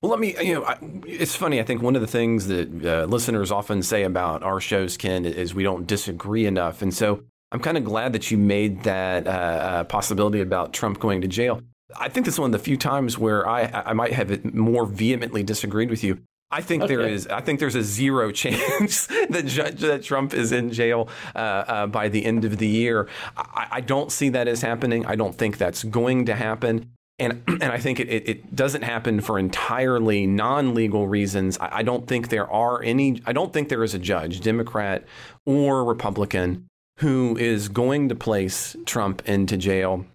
[0.01, 1.59] Well, let me, you know, I, it's funny.
[1.59, 5.25] I think one of the things that uh, listeners often say about our shows, Ken,
[5.25, 6.81] is we don't disagree enough.
[6.81, 10.99] And so I'm kind of glad that you made that uh, uh, possibility about Trump
[10.99, 11.61] going to jail.
[11.97, 14.85] I think this is one of the few times where I, I might have more
[14.85, 16.19] vehemently disagreed with you.
[16.49, 16.95] I think okay.
[16.95, 17.27] there is.
[17.27, 21.87] I think there's a zero chance that Judge, that Trump is in jail uh, uh,
[21.87, 23.07] by the end of the year.
[23.35, 25.05] I, I, don't see that as happening.
[25.05, 28.81] I don't think that's going to happen and and I think it, it, it, doesn't
[28.81, 31.57] happen for entirely non-legal reasons.
[31.59, 33.21] I, I, don't think there are any.
[33.25, 35.05] I don't think there is a judge, Democrat
[35.45, 36.67] or Republican,
[37.01, 40.05] who is going to place Trump into jail.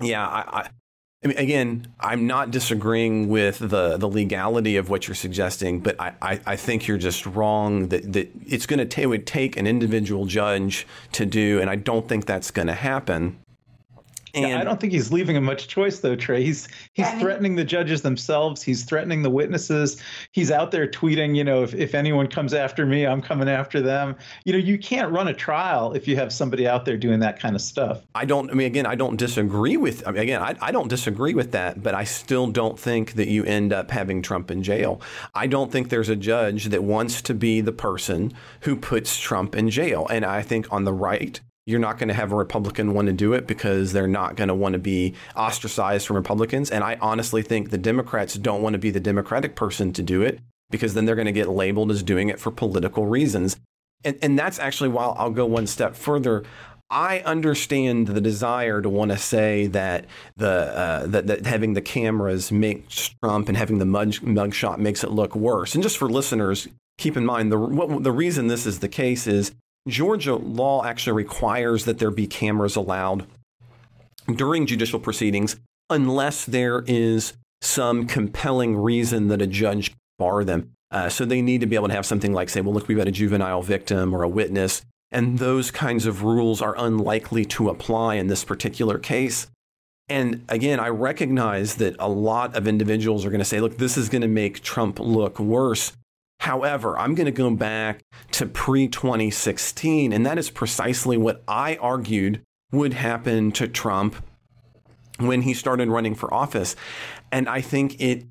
[0.00, 0.68] Yeah, I, I,
[1.24, 6.00] I mean, again, I'm not disagreeing with the the legality of what you're suggesting, but
[6.00, 7.88] I, I, I think you're just wrong.
[7.88, 11.74] That that it's going to take would take an individual judge to do, and I
[11.74, 13.38] don't think that's going to happen.
[14.36, 16.44] And yeah, I don't think he's leaving him much choice, though, Trey.
[16.44, 18.62] He's he's yeah, threatening the judges themselves.
[18.62, 20.02] He's threatening the witnesses.
[20.32, 23.80] He's out there tweeting, you know, if, if anyone comes after me, I'm coming after
[23.80, 24.14] them.
[24.44, 27.40] You know, you can't run a trial if you have somebody out there doing that
[27.40, 28.02] kind of stuff.
[28.14, 28.50] I don't.
[28.50, 30.06] I mean, again, I don't disagree with.
[30.06, 33.28] I mean, again, I, I don't disagree with that, but I still don't think that
[33.28, 35.00] you end up having Trump in jail.
[35.34, 39.56] I don't think there's a judge that wants to be the person who puts Trump
[39.56, 42.94] in jail, and I think on the right you're not going to have a Republican
[42.94, 46.70] want to do it because they're not going to want to be ostracized from Republicans.
[46.70, 50.22] And I honestly think the Democrats don't want to be the Democratic person to do
[50.22, 50.38] it
[50.70, 53.56] because then they're going to get labeled as doing it for political reasons.
[54.04, 56.44] And, and that's actually why I'll go one step further.
[56.88, 60.04] I understand the desire to want to say that
[60.36, 65.02] the uh, that, that having the cameras makes Trump and having the mug, mugshot makes
[65.02, 65.74] it look worse.
[65.74, 69.26] And just for listeners, keep in mind the what, the reason this is the case
[69.26, 69.50] is
[69.86, 73.26] Georgia law actually requires that there be cameras allowed
[74.34, 75.56] during judicial proceedings
[75.88, 80.72] unless there is some compelling reason that a judge bar them.
[80.90, 82.96] Uh, so they need to be able to have something like, say, well, look, we've
[82.96, 87.68] got a juvenile victim or a witness, and those kinds of rules are unlikely to
[87.68, 89.46] apply in this particular case.
[90.08, 93.96] And again, I recognize that a lot of individuals are going to say, look, this
[93.96, 95.92] is going to make Trump look worse.
[96.40, 101.76] However, I'm going to go back to pre 2016, and that is precisely what I
[101.76, 104.16] argued would happen to Trump
[105.18, 106.76] when he started running for office.
[107.32, 108.26] And I think it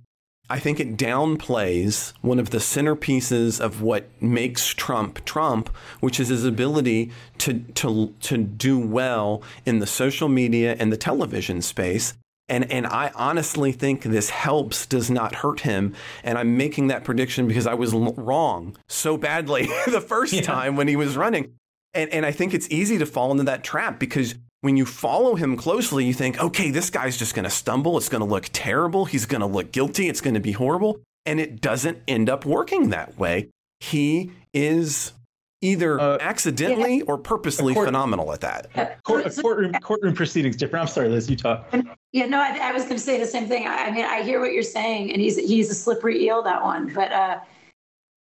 [0.48, 5.70] I think it downplays one of the centerpieces of what makes Trump Trump,
[6.02, 10.98] which is his ability to to to do well in the social media and the
[10.98, 12.14] television space
[12.48, 15.96] and and I honestly think this helps does not hurt him.
[16.24, 20.42] And I'm making that prediction because I was l- wrong so badly the first yeah.
[20.42, 21.54] time when he was running.
[21.94, 25.36] And and I think it's easy to fall into that trap because when you follow
[25.36, 27.98] him closely, you think, okay, this guy's just going to stumble.
[27.98, 29.06] It's going to look terrible.
[29.06, 30.10] He's going to look guilty.
[30.10, 31.02] It's going to be horrible.
[31.26, 33.50] And it doesn't end up working that way.
[33.80, 35.14] He is
[35.62, 37.04] either uh, accidentally yeah.
[37.08, 39.04] or purposely court, phenomenal at that.
[39.04, 40.84] Court, courtroom courtroom proceedings different.
[40.84, 41.66] I'm sorry, Liz, you talk.
[42.12, 43.68] Yeah, no, I, I was going to say the same thing.
[43.68, 46.64] I, I, mean, I hear what you're saying, and he's he's a slippery eel that
[46.64, 47.40] one, but uh,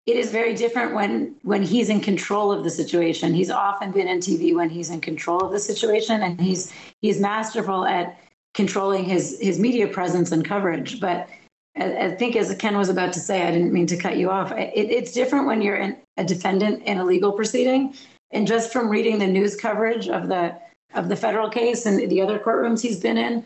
[0.05, 3.33] it is very different when when he's in control of the situation.
[3.33, 7.19] He's often been in TV when he's in control of the situation, and he's he's
[7.19, 8.17] masterful at
[8.53, 11.29] controlling his his media presence and coverage, but
[11.75, 14.51] I think, as Ken was about to say, I didn't mean to cut you off.
[14.51, 17.95] It, it's different when you're in, a defendant in a legal proceeding,
[18.31, 20.57] and just from reading the news coverage of the
[20.93, 23.45] of the federal case and the other courtrooms he's been in,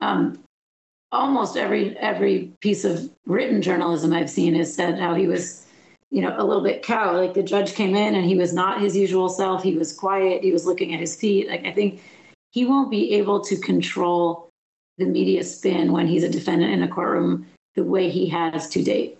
[0.00, 0.38] um,
[1.10, 5.66] almost every every piece of written journalism I've seen has said how he was,
[6.10, 7.16] you know, a little bit cow.
[7.16, 9.64] Like the judge came in and he was not his usual self.
[9.64, 10.44] He was quiet.
[10.44, 11.48] He was looking at his feet.
[11.48, 12.00] Like I think
[12.52, 14.48] he won't be able to control
[14.98, 18.82] the media spin when he's a defendant in a courtroom the way he has to
[18.82, 19.18] date.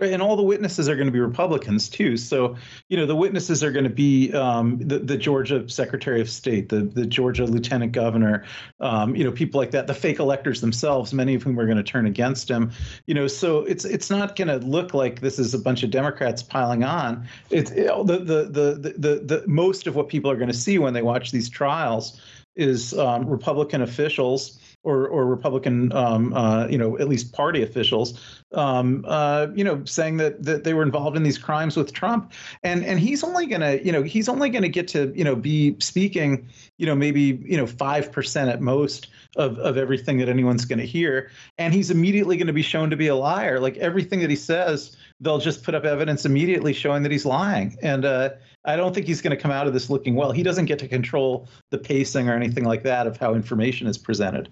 [0.00, 2.16] And all the witnesses are going to be Republicans too.
[2.16, 2.56] So,
[2.88, 6.68] you know, the witnesses are going to be um, the, the Georgia Secretary of State,
[6.68, 8.44] the the Georgia Lieutenant Governor,
[8.80, 9.86] um, you know, people like that.
[9.86, 12.72] The fake electors themselves, many of whom are going to turn against him.
[13.06, 15.90] You know, so it's it's not going to look like this is a bunch of
[15.90, 17.26] Democrats piling on.
[17.50, 20.78] It's it, the, the the the the most of what people are going to see
[20.78, 22.20] when they watch these trials
[22.56, 28.40] is um, Republican officials or or Republican, um, uh, you know, at least party officials,
[28.52, 32.32] um, uh, you know, saying that that they were involved in these crimes with Trump,
[32.62, 35.76] and and he's only gonna, you know, he's only gonna get to, you know, be
[35.80, 40.64] speaking, you know, maybe you know five percent at most of of everything that anyone's
[40.64, 43.58] gonna hear, and he's immediately going to be shown to be a liar.
[43.58, 47.76] Like everything that he says, they'll just put up evidence immediately showing that he's lying,
[47.82, 48.30] and uh,
[48.64, 50.30] I don't think he's going to come out of this looking well.
[50.30, 53.98] He doesn't get to control the pacing or anything like that of how information is
[53.98, 54.48] presented.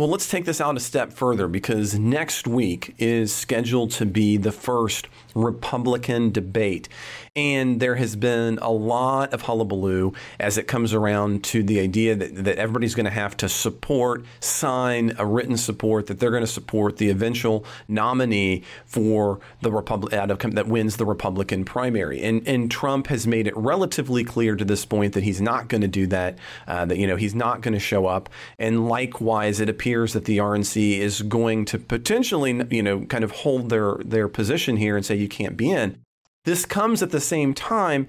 [0.00, 4.38] Well, let's take this out a step further because next week is scheduled to be
[4.38, 6.88] the first Republican debate.
[7.36, 12.14] And there has been a lot of hullabaloo as it comes around to the idea
[12.14, 16.42] that, that everybody's going to have to support, sign a written support that they're going
[16.42, 22.22] to support the eventual nominee for the Republic that wins the Republican primary.
[22.22, 25.82] And and Trump has made it relatively clear to this point that he's not going
[25.82, 26.38] to do that.
[26.66, 28.28] Uh, that you know he's not going to show up.
[28.58, 33.30] And likewise, it appears that the RNC is going to potentially you know kind of
[33.30, 35.98] hold their their position here and say you can't be in.
[36.44, 38.06] This comes at the same time.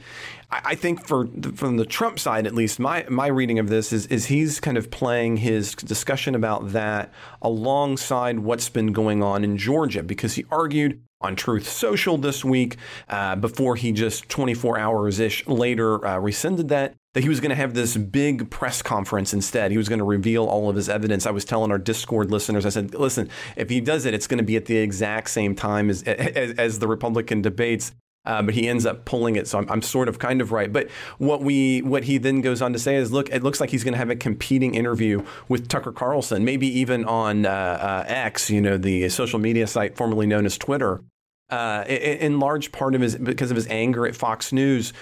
[0.50, 4.06] I think for from the Trump side, at least, my my reading of this is
[4.08, 9.58] is he's kind of playing his discussion about that alongside what's been going on in
[9.58, 12.78] Georgia because he argued on Truth Social this week
[13.10, 17.50] uh, before he just 24 hours ish later uh, rescinded that that he was going
[17.50, 19.72] to have this big press conference instead.
[19.72, 21.26] He was going to reveal all of his evidence.
[21.26, 24.38] I was telling our Discord listeners, I said, listen, if he does it, it's going
[24.38, 27.92] to be at the exact same time as, as, as the Republican debates.
[28.24, 30.72] Uh, but he ends up pulling it, so I'm, I'm, sort of kind of right.
[30.72, 33.72] But what we what he then goes on to say is, look, it looks like
[33.72, 38.06] he's going to have a competing interview with Tucker Carlson, maybe even on uh, uh,
[38.08, 41.02] X, you know, the social media site formerly known as Twitter.
[41.50, 44.94] Uh, in, large part of his because of his anger at Fox News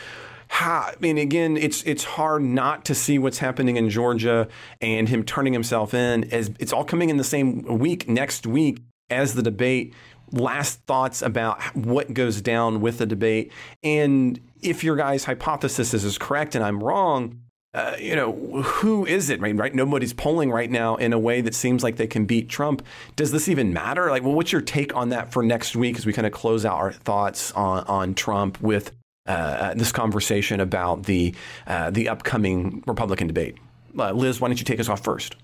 [0.52, 4.48] I mean, again, it's it's hard not to see what's happening in Georgia
[4.82, 6.26] and him turning himself in.
[6.32, 8.80] As it's all coming in the same week next week
[9.10, 9.94] as the debate.
[10.32, 13.52] Last thoughts about what goes down with the debate,
[13.84, 17.42] and if your guy's hypothesis is correct and I'm wrong,
[17.74, 19.39] uh, you know, who is it?
[19.39, 19.74] Right, right?
[19.74, 22.84] Nobody's polling right now in a way that seems like they can beat Trump.
[23.15, 24.10] Does this even matter?
[24.10, 26.65] Like, well, what's your take on that for next week as we kind of close
[26.65, 28.92] out our thoughts on on Trump with
[29.30, 31.36] uh, uh, this conversation about the
[31.68, 33.56] uh, the upcoming Republican debate.
[33.96, 35.36] Uh, Liz, why don't you take us off first?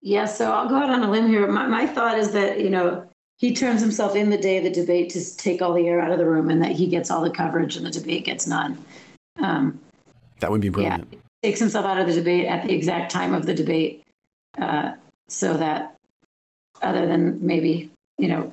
[0.00, 1.46] Yeah, so I'll go out on a limb here.
[1.46, 3.06] My, my thought is that you know
[3.40, 6.12] he turns himself in the day of the debate to take all the air out
[6.12, 8.76] of the room, and that he gets all the coverage and the debate gets none.
[9.42, 9.80] Um,
[10.40, 11.08] that would be brilliant.
[11.10, 14.02] Yeah, takes himself out of the debate at the exact time of the debate,
[14.60, 14.92] uh,
[15.28, 15.96] so that
[16.82, 18.52] other than maybe you know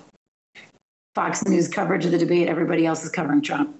[1.15, 3.75] Fox News coverage of the debate, everybody else is covering Trump.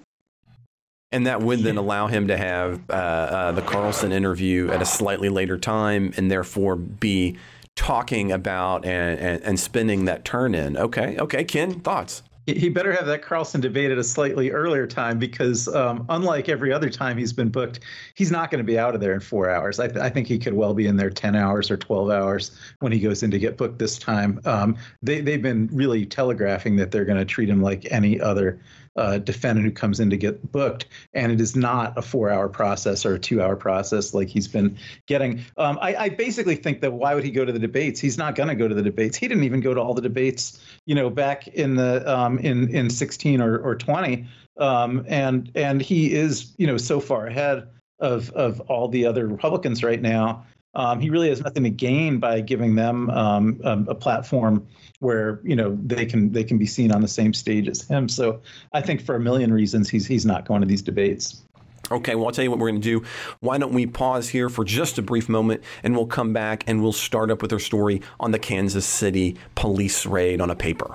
[1.10, 4.84] And that would then allow him to have uh, uh, the Carlson interview at a
[4.84, 7.38] slightly later time and therefore be
[7.78, 10.76] talking about and, and, and spinning that turn in.
[10.76, 12.24] Okay, okay, Ken, thoughts?
[12.44, 16.72] He better have that Carlson debate at a slightly earlier time because, um, unlike every
[16.72, 17.80] other time he's been booked,
[18.14, 19.78] he's not going to be out of there in four hours.
[19.78, 22.58] I, th- I, think he could well be in there 10 hours or 12 hours
[22.80, 24.40] when he goes in to get booked this time.
[24.46, 28.58] Um, they, they've been really telegraphing that they're going to treat him like any other
[28.98, 33.06] uh, defendant who comes in to get booked, and it is not a four-hour process
[33.06, 35.40] or a two-hour process like he's been getting.
[35.56, 38.00] Um, I, I, basically think that why would he go to the debates?
[38.00, 39.16] He's not going to go to the debates.
[39.16, 42.68] He didn't even go to all the debates, you know, back in the um, in
[42.74, 44.26] in 16 or, or 20,
[44.58, 47.68] um, and and he is you know so far ahead
[48.00, 50.44] of of all the other Republicans right now.
[50.78, 54.64] Um, he really has nothing to gain by giving them um, a, a, platform
[55.00, 58.08] where you know they can they can be seen on the same stage as him.
[58.08, 58.40] So
[58.72, 61.42] I think for a million reasons he's he's not going to these debates.
[61.90, 63.04] Okay, well, I'll tell you what we're going to do.
[63.40, 66.80] Why don't we pause here for just a brief moment and we'll come back and
[66.80, 70.94] we'll start up with our story on the Kansas City police raid on a paper.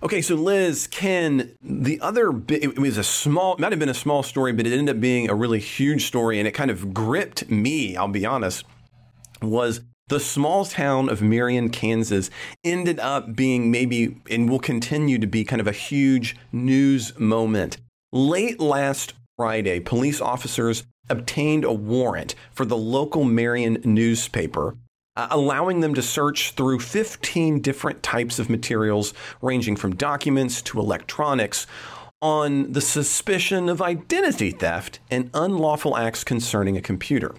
[0.00, 3.94] Okay, so Liz, Ken, the other bit, it was a small, might have been a
[3.94, 6.94] small story, but it ended up being a really huge story, and it kind of
[6.94, 8.64] gripped me, I'll be honest,
[9.42, 12.30] was the small town of Marion, Kansas
[12.62, 17.78] ended up being maybe, and will continue to be kind of a huge news moment.
[18.12, 24.76] Late last Friday, police officers obtained a warrant for the local Marion newspaper
[25.18, 29.12] uh, allowing them to search through 15 different types of materials,
[29.42, 31.66] ranging from documents to electronics,
[32.22, 37.34] on the suspicion of identity theft and unlawful acts concerning a computer.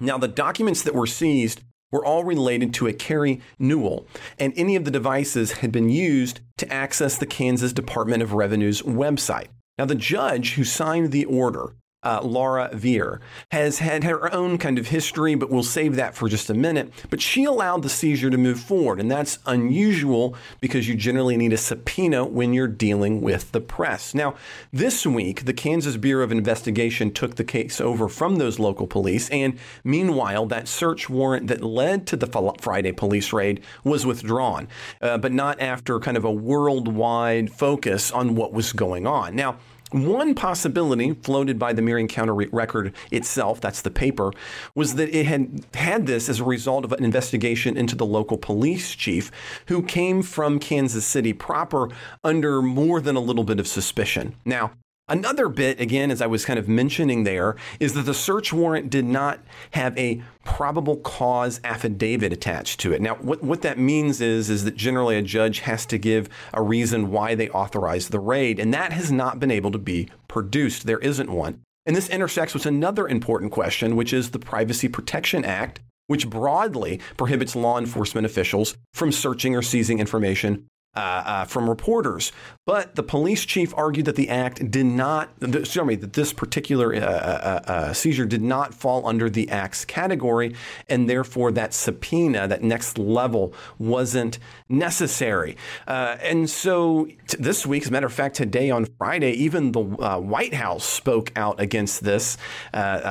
[0.00, 1.60] Now, the documents that were seized
[1.92, 4.06] were all related to a Kari Newell,
[4.38, 8.80] and any of the devices had been used to access the Kansas Department of Revenue's
[8.82, 9.48] website.
[9.78, 11.74] Now, the judge who signed the order
[12.06, 13.18] uh, Laura Viar,
[13.50, 16.92] has had her own kind of history, but we'll save that for just a minute.
[17.10, 21.52] But she allowed the seizure to move forward, and that's unusual because you generally need
[21.52, 24.14] a subpoena when you're dealing with the press.
[24.14, 24.36] Now,
[24.72, 29.28] this week, the Kansas Bureau of Investigation took the case over from those local police,
[29.30, 34.68] and meanwhile, that search warrant that led to the Friday police raid was withdrawn,
[35.02, 39.34] uh, but not after kind of a worldwide focus on what was going on.
[39.34, 39.58] Now,
[39.92, 44.32] one possibility floated by the Marion County Record itself, that's the paper,
[44.74, 48.36] was that it had had this as a result of an investigation into the local
[48.36, 49.30] police chief
[49.66, 51.88] who came from Kansas City proper
[52.24, 54.34] under more than a little bit of suspicion.
[54.44, 54.72] Now,
[55.08, 58.90] Another bit, again, as I was kind of mentioning there, is that the search warrant
[58.90, 59.38] did not
[59.70, 63.00] have a probable cause affidavit attached to it.
[63.00, 66.60] Now, what, what that means is, is that generally a judge has to give a
[66.60, 70.86] reason why they authorized the raid, and that has not been able to be produced.
[70.86, 71.60] There isn't one.
[71.86, 75.78] And this intersects with another important question, which is the Privacy Protection Act,
[76.08, 80.66] which broadly prohibits law enforcement officials from searching or seizing information
[80.96, 82.32] uh, uh, from reporters.
[82.64, 86.94] But the police chief argued that the act did not, excuse me, that this particular
[86.94, 90.56] uh, uh, uh, seizure did not fall under the act's category,
[90.88, 94.38] and therefore that subpoena, that next level, wasn't
[94.70, 95.56] necessary.
[95.86, 99.80] and so t- this week, as a matter of fact, today on Friday, even the
[99.80, 102.38] White House spoke out against this,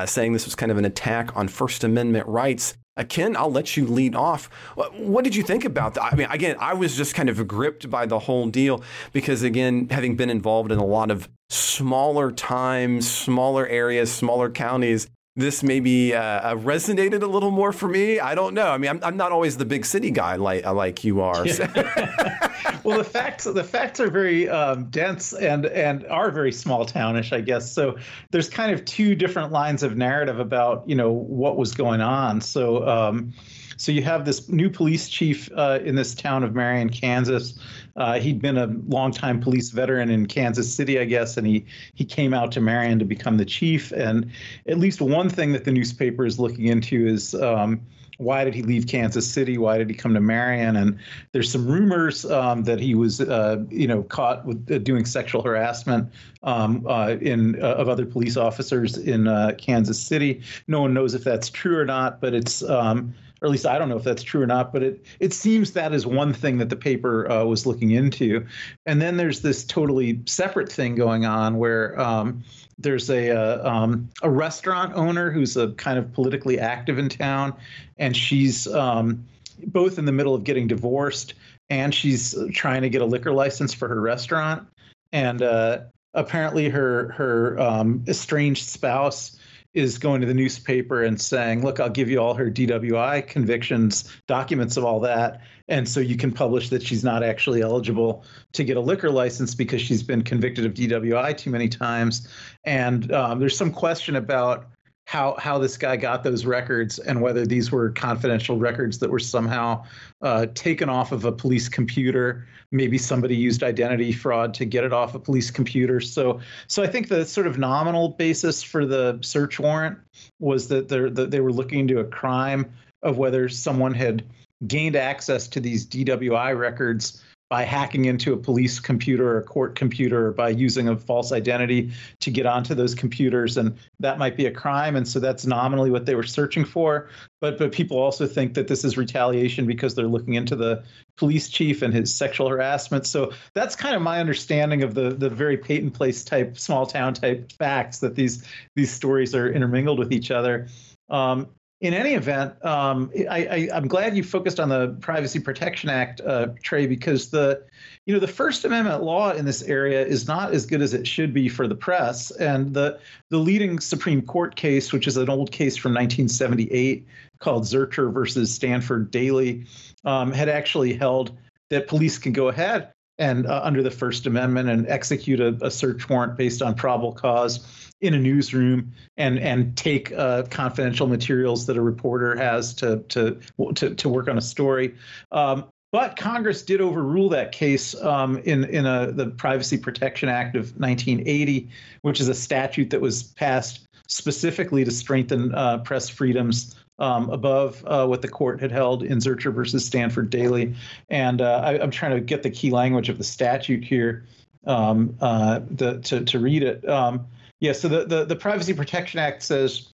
[0.05, 2.75] saying this was kind of an attack on First Amendment rights.
[3.03, 4.49] Ken, I'll let you lead off.
[4.75, 6.13] What did you think about that?
[6.13, 9.87] I mean, again, I was just kind of gripped by the whole deal because, again,
[9.91, 16.13] having been involved in a lot of smaller times, smaller areas, smaller counties, this maybe
[16.13, 18.19] uh, uh, resonated a little more for me.
[18.19, 18.69] I don't know.
[18.69, 21.45] I mean, I'm, I'm not always the big city guy like uh, like you are.
[21.45, 22.79] Yeah.
[22.83, 27.33] well, the facts the facts are very um, dense and and are very small townish,
[27.33, 27.69] I guess.
[27.69, 27.97] So
[28.31, 32.41] there's kind of two different lines of narrative about you know what was going on.
[32.41, 32.87] So.
[32.87, 33.33] Um,
[33.77, 37.59] so you have this new police chief uh, in this town of Marion, Kansas.
[37.95, 42.05] Uh, he'd been a longtime police veteran in Kansas City, I guess, and he he
[42.05, 43.91] came out to Marion to become the chief.
[43.91, 44.31] And
[44.67, 47.33] at least one thing that the newspaper is looking into is.
[47.35, 47.81] Um,
[48.17, 49.57] why did he leave Kansas City?
[49.57, 50.75] Why did he come to Marion?
[50.75, 50.97] And
[51.31, 55.41] there's some rumors um, that he was, uh, you know, caught with uh, doing sexual
[55.41, 56.09] harassment
[56.43, 60.41] um, uh, in uh, of other police officers in uh, Kansas City.
[60.67, 63.77] No one knows if that's true or not, but it's um, or at least I
[63.77, 66.57] don't know if that's true or not, but it it seems that is one thing
[66.59, 68.45] that the paper uh, was looking into.
[68.85, 72.43] And then there's this totally separate thing going on where um,
[72.77, 77.09] there's a a, uh, um, a, restaurant owner who's a kind of politically active in
[77.09, 77.53] town,
[77.97, 79.25] and she's um,
[79.67, 81.33] both in the middle of getting divorced
[81.69, 84.67] and she's trying to get a liquor license for her restaurant.
[85.11, 85.79] And uh,
[86.13, 89.34] apparently, her her um, estranged spouse
[89.75, 94.11] is going to the newspaper and saying, "Look, I'll give you all her DWI convictions,
[94.25, 98.23] documents of all that, and so you can publish that she's not actually eligible
[98.53, 102.27] to get a liquor license because she's been convicted of DWI too many times."
[102.63, 104.65] And um, there's some question about
[105.05, 109.19] how how this guy got those records and whether these were confidential records that were
[109.19, 109.83] somehow
[110.21, 112.47] uh, taken off of a police computer.
[112.71, 116.01] Maybe somebody used identity fraud to get it off a police computer.
[116.01, 119.97] So so I think the sort of nominal basis for the search warrant
[120.39, 124.23] was that, that they were looking into a crime of whether someone had
[124.67, 129.75] gained access to these DWI records by hacking into a police computer or a court
[129.75, 134.47] computer by using a false identity to get onto those computers and that might be
[134.47, 137.07] a crime and so that's nominally what they were searching for.
[137.41, 140.83] But but people also think that this is retaliation because they're looking into the
[141.17, 143.05] police chief and his sexual harassment.
[143.05, 147.13] So that's kind of my understanding of the the very Peyton place type small town
[147.13, 148.43] type facts that these
[148.75, 150.67] these stories are intermingled with each other.
[151.09, 151.47] Um,
[151.85, 156.47] in any event, um, I, am glad you focused on the Privacy Protection Act, uh,
[156.63, 157.63] Trey, because the,
[158.05, 161.05] you know, the First Amendment law in this area is not as good as it
[161.05, 162.31] should be for the press.
[162.31, 167.05] And the the leading Supreme Court case, which is an old case from 1978
[167.39, 169.65] called Zurcher versus Stanford Daily,
[170.05, 171.37] um, had actually held
[171.69, 175.71] that police can go ahead and uh, under the First Amendment and execute a, a,
[175.71, 181.65] search warrant based on probable cause in a newsroom and and take uh, confidential materials
[181.67, 183.39] that a reporter has to to
[183.75, 184.95] to, to work on a story.
[185.31, 190.55] Um, but Congress did overrule that case um, in in a, the Privacy Protection Act
[190.55, 191.69] of 1980,
[192.01, 197.83] which is a statute that was passed specifically to strengthen uh, press freedoms um, above
[197.85, 200.75] uh, what the court had held in Zurcher versus Stanford Daily.
[201.09, 204.25] And uh, I, am trying to get the key language of the statute here
[204.65, 206.87] um, uh, the, to, to read it.
[206.87, 207.27] Um,
[207.59, 209.91] yeah, so the, the, the Privacy Protection Act says,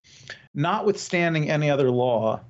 [0.54, 2.40] notwithstanding any other law,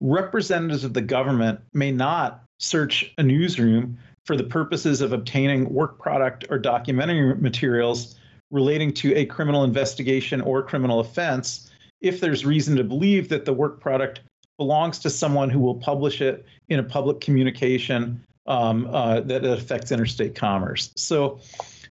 [0.00, 5.98] representatives of the government may not search a newsroom for the purposes of obtaining work
[5.98, 8.16] product or documentary materials
[8.50, 11.71] relating to a criminal investigation or criminal offense
[12.02, 14.20] if there's reason to believe that the work product
[14.58, 19.92] belongs to someone who will publish it in a public communication um, uh, that affects
[19.92, 20.92] interstate commerce.
[20.96, 21.40] So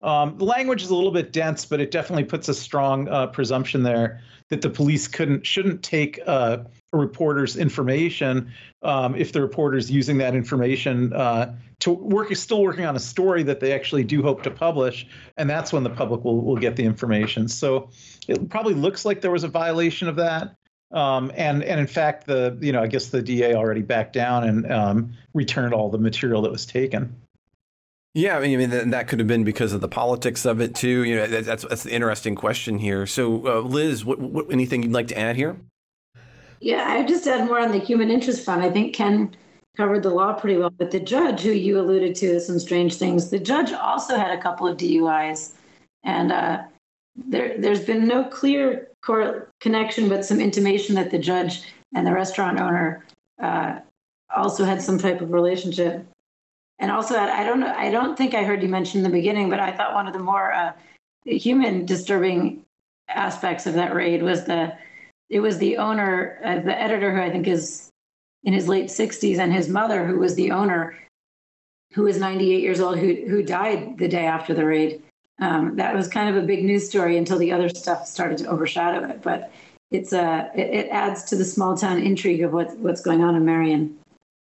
[0.02, 3.26] um, the language is a little bit dense, but it definitely puts a strong uh,
[3.28, 6.58] presumption there that the police couldn't shouldn't take uh,
[6.92, 8.50] a reporter's information
[8.82, 13.00] um, if the reporter's using that information uh, to work is still working on a
[13.00, 15.06] story that they actually do hope to publish,
[15.36, 17.48] and that's when the public will will get the information.
[17.48, 17.90] So
[18.26, 20.54] it probably looks like there was a violation of that.
[20.90, 24.44] Um, and and in fact, the you know I guess the DA already backed down
[24.44, 27.14] and um, returned all the material that was taken.
[28.14, 31.04] Yeah, I mean, that could have been because of the politics of it too.
[31.04, 33.06] You know, that's that's the interesting question here.
[33.06, 35.56] So, uh, Liz, what, what, anything you'd like to add here?
[36.60, 38.62] Yeah, I just add more on the human interest fund.
[38.62, 39.36] I think Ken
[39.78, 43.30] covered the law pretty well, but the judge, who you alluded to, some strange things.
[43.30, 45.52] The judge also had a couple of DUIs,
[46.02, 46.64] and uh,
[47.14, 48.88] there, there's been no clear
[49.60, 51.62] connection, but some intimation that the judge
[51.94, 53.04] and the restaurant owner
[53.40, 53.78] uh,
[54.36, 56.04] also had some type of relationship.
[56.80, 59.48] And also, I don't know, I don't think I heard you mention in the beginning,
[59.48, 60.72] but I thought one of the more uh,
[61.24, 62.64] human disturbing
[63.08, 64.76] aspects of that raid was the
[65.30, 67.90] it was the owner, uh, the editor, who I think is
[68.44, 70.96] in his late 60s, and his mother, who was the owner,
[71.92, 75.02] who was 98 years old, who who died the day after the raid.
[75.40, 78.46] Um, that was kind of a big news story until the other stuff started to
[78.46, 79.22] overshadow it.
[79.22, 79.52] But
[79.90, 83.22] it's a uh, it, it adds to the small town intrigue of what what's going
[83.22, 83.98] on in Marion.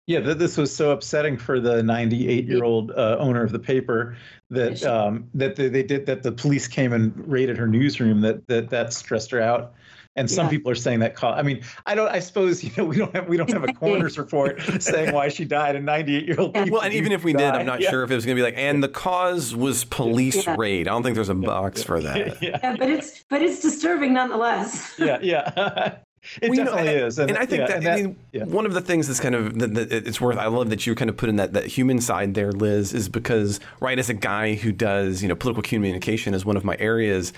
[0.07, 4.17] Yeah, this was so upsetting for the 98 year old uh, owner of the paper
[4.51, 8.47] that um, that they, they, did that the police came and raided her newsroom that
[8.47, 9.75] that that stressed her out.
[10.17, 10.51] And some yeah.
[10.51, 11.14] people are saying that.
[11.14, 12.09] Call, I mean, I don't.
[12.09, 15.29] I suppose you know we don't have we don't have a coroner's report saying why
[15.29, 15.77] she died.
[15.77, 16.55] A 98 year old.
[16.71, 17.39] Well, and even if we die.
[17.39, 17.91] did, I'm not yeah.
[17.91, 18.57] sure if it was going to be like.
[18.57, 20.57] And the cause was police yeah.
[20.59, 20.89] raid.
[20.89, 22.17] I don't think there's a box for that.
[22.47, 22.77] Yeah.
[22.79, 24.95] but it's but it's disturbing nonetheless.
[24.99, 25.97] yeah, yeah.
[26.43, 28.45] It well, definitely know, and, is, and, and I think that, that, I mean, yeah.
[28.45, 30.39] one of the things that's kind of that, that it's worth.
[30.39, 33.09] I love that you kind of put in that that human side there, Liz, is
[33.09, 36.77] because right as a guy who does you know political communication as one of my
[36.79, 37.33] areas.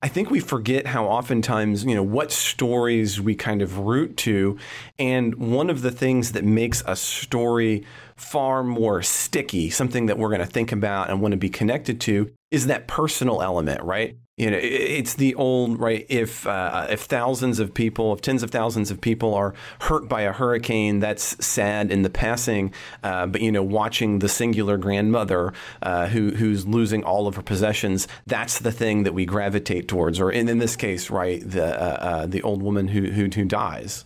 [0.00, 4.56] I think we forget how oftentimes, you know, what stories we kind of root to.
[4.98, 7.84] And one of the things that makes a story
[8.16, 12.00] far more sticky, something that we're going to think about and want to be connected
[12.02, 14.16] to, is that personal element, right?
[14.38, 16.06] You know, it's the old right.
[16.08, 20.22] If uh, if thousands of people, if tens of thousands of people are hurt by
[20.22, 22.72] a hurricane, that's sad in the passing.
[23.02, 27.42] Uh, but you know, watching the singular grandmother uh, who who's losing all of her
[27.42, 30.20] possessions, that's the thing that we gravitate towards.
[30.20, 33.44] Or in, in this case, right, the uh, uh, the old woman who who, who
[33.44, 34.04] dies.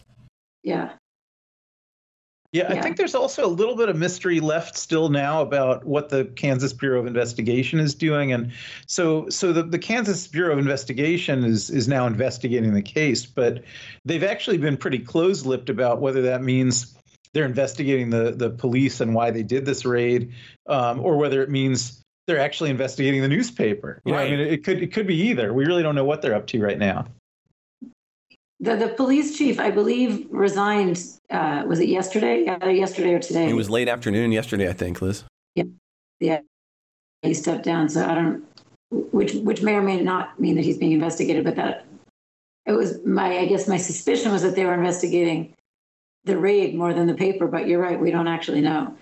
[0.63, 0.93] Yeah,
[2.53, 6.11] yeah, I think there's also a little bit of mystery left still now about what
[6.11, 8.53] the Kansas Bureau of Investigation is doing, and
[8.87, 13.65] so so the, the Kansas Bureau of Investigation is is now investigating the case, but
[14.05, 16.95] they've actually been pretty close-lipped about whether that means
[17.33, 20.31] they're investigating the the police and why they did this raid,
[20.67, 24.03] um, or whether it means they're actually investigating the newspaper.
[24.05, 24.31] You right.
[24.31, 25.55] know, I mean, it could it could be either.
[25.55, 27.07] We really don't know what they're up to right now.
[28.63, 31.05] The, the police chief, I believe, resigned.
[31.29, 32.47] Uh, was it yesterday?
[32.47, 33.49] Either yesterday or today?
[33.49, 35.25] It was late afternoon yesterday, I think, Liz.
[35.57, 35.65] Yeah,
[36.21, 36.41] yeah.
[37.23, 38.45] He stepped down, so I don't.
[38.91, 41.87] Which which may or may not mean that he's being investigated, but that
[42.65, 43.39] it was my.
[43.39, 45.57] I guess my suspicion was that they were investigating
[46.25, 47.49] the raid more than the paper.
[47.49, 48.97] But you're right, we don't actually know.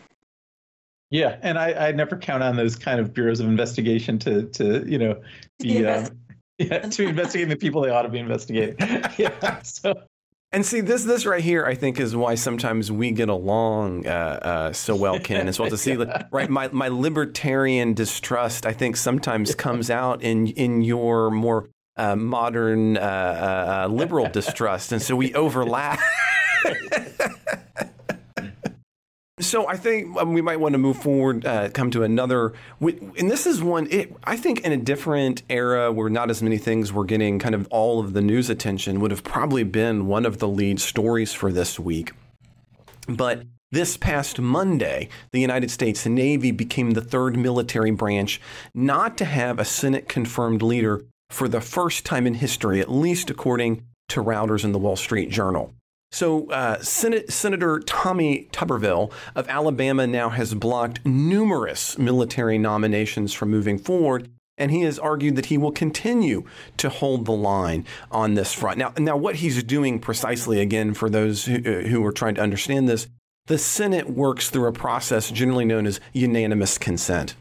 [1.11, 4.89] Yeah, and I, I never count on those kind of bureaus of investigation to to
[4.89, 5.21] you know
[5.59, 6.09] be uh,
[6.61, 8.77] yeah, to investigating the people they ought to be investigating.
[9.17, 9.63] yeah.
[9.63, 9.95] So.
[10.53, 14.11] And see this this right here, I think, is why sometimes we get along uh,
[14.11, 15.47] uh, so well, Ken.
[15.49, 16.25] As well to see, yeah.
[16.33, 16.51] right?
[16.51, 22.97] My my libertarian distrust, I think, sometimes comes out in in your more uh, modern
[22.97, 26.01] uh, uh, uh, liberal distrust, and so we overlap.
[29.41, 33.30] So I think um, we might want to move forward, uh, come to another, and
[33.30, 33.88] this is one.
[33.91, 37.55] It, I think in a different era where not as many things were getting kind
[37.55, 41.32] of all of the news attention would have probably been one of the lead stories
[41.32, 42.12] for this week.
[43.09, 48.41] But this past Monday, the United States Navy became the third military branch
[48.74, 53.30] not to have a Senate confirmed leader for the first time in history, at least
[53.30, 55.72] according to Reuters in the Wall Street Journal.
[56.13, 63.51] So, uh, Senate, Senator Tommy Tuberville of Alabama now has blocked numerous military nominations from
[63.51, 66.45] moving forward, and he has argued that he will continue
[66.79, 68.77] to hold the line on this front.
[68.77, 72.43] Now, now what he's doing precisely, again, for those who, uh, who are trying to
[72.43, 73.07] understand this,
[73.47, 77.37] the Senate works through a process generally known as unanimous consent.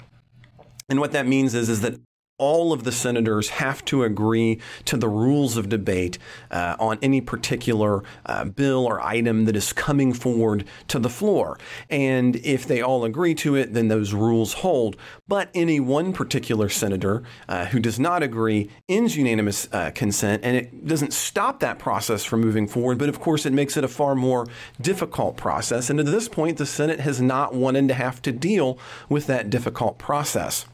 [0.87, 1.99] And what that means is, is that
[2.39, 6.17] all of the senators have to agree to the rules of debate
[6.49, 11.59] uh, on any particular uh, bill or item that is coming forward to the floor.
[11.89, 14.95] And if they all agree to it, then those rules hold.
[15.27, 20.55] But any one particular senator uh, who does not agree ends unanimous uh, consent, and
[20.55, 22.97] it doesn't stop that process from moving forward.
[22.97, 24.47] But of course, it makes it a far more
[24.81, 25.89] difficult process.
[25.89, 28.79] And at this point, the Senate has not wanted to have to deal
[29.09, 30.65] with that difficult process.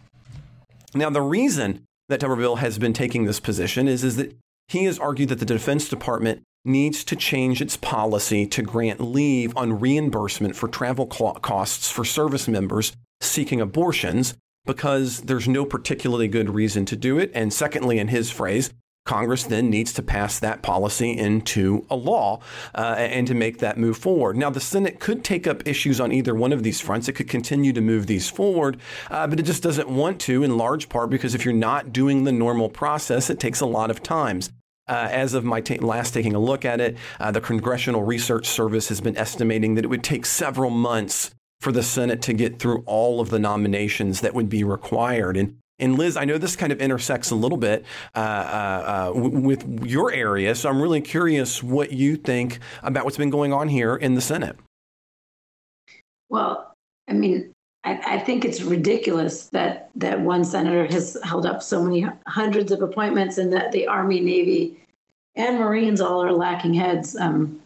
[0.95, 4.35] Now, the reason that Tuberville has been taking this position is, is that
[4.69, 9.55] he has argued that the Defense Department needs to change its policy to grant leave
[9.57, 14.35] on reimbursement for travel costs for service members seeking abortions
[14.65, 17.29] because there's no particularly good reason to do it.
[17.35, 18.71] And secondly, in his phrase,
[19.05, 22.39] Congress then needs to pass that policy into a law
[22.73, 24.35] uh, and to make that move forward.
[24.35, 27.07] Now, the Senate could take up issues on either one of these fronts.
[27.07, 28.79] It could continue to move these forward,
[29.11, 32.23] uh, but it just doesn't want to, in large part because if you're not doing
[32.23, 34.49] the normal process, it takes a lot of times.
[34.87, 38.89] Uh, as of my last taking a look at it, uh, the Congressional Research Service
[38.89, 42.83] has been estimating that it would take several months for the Senate to get through
[42.85, 45.37] all of the nominations that would be required.
[45.37, 49.05] And and Liz, I know this kind of intersects a little bit uh, uh, uh,
[49.07, 53.51] w- with your area, so I'm really curious what you think about what's been going
[53.51, 54.55] on here in the Senate.
[56.29, 56.73] Well,
[57.09, 57.51] I mean,
[57.83, 62.71] I, I, think it's ridiculous that that one senator has held up so many hundreds
[62.71, 64.79] of appointments, and that the Army, Navy,
[65.35, 67.61] and Marines all are lacking heads um,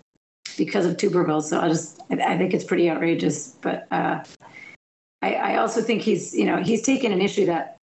[0.57, 1.43] because of Tuberville.
[1.43, 3.55] So I just, I, I, think it's pretty outrageous.
[3.61, 4.23] But uh,
[5.21, 7.78] I, I also think he's, you know, he's taken an issue that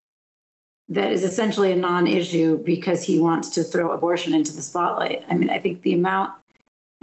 [0.88, 5.24] that is essentially a non-issue because he wants to throw abortion into the spotlight.
[5.28, 6.32] I mean, I think the amount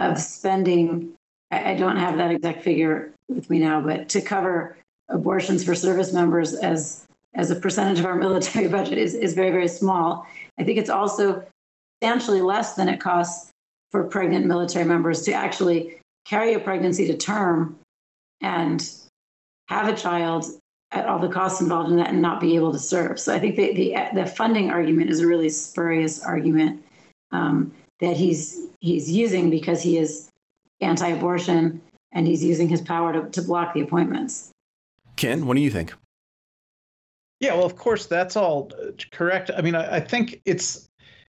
[0.00, 1.12] of spending,
[1.50, 4.76] I don't have that exact figure with me now, but to cover
[5.08, 9.50] abortions for service members as as a percentage of our military budget is, is very,
[9.50, 10.26] very small.
[10.58, 11.44] I think it's also
[12.00, 13.50] substantially less than it costs
[13.90, 17.78] for pregnant military members to actually carry a pregnancy to term
[18.40, 18.90] and
[19.68, 20.46] have a child
[20.94, 23.18] at all the costs involved in that and not be able to serve.
[23.18, 26.82] So I think the the, the funding argument is a really spurious argument
[27.32, 30.30] um, that he's he's using because he is
[30.80, 31.80] anti-abortion
[32.12, 34.50] and he's using his power to, to block the appointments.
[35.16, 35.92] Ken, what do you think?
[37.40, 38.70] Yeah, well, of course, that's all
[39.10, 39.50] correct.
[39.56, 40.86] I mean, I, I think it's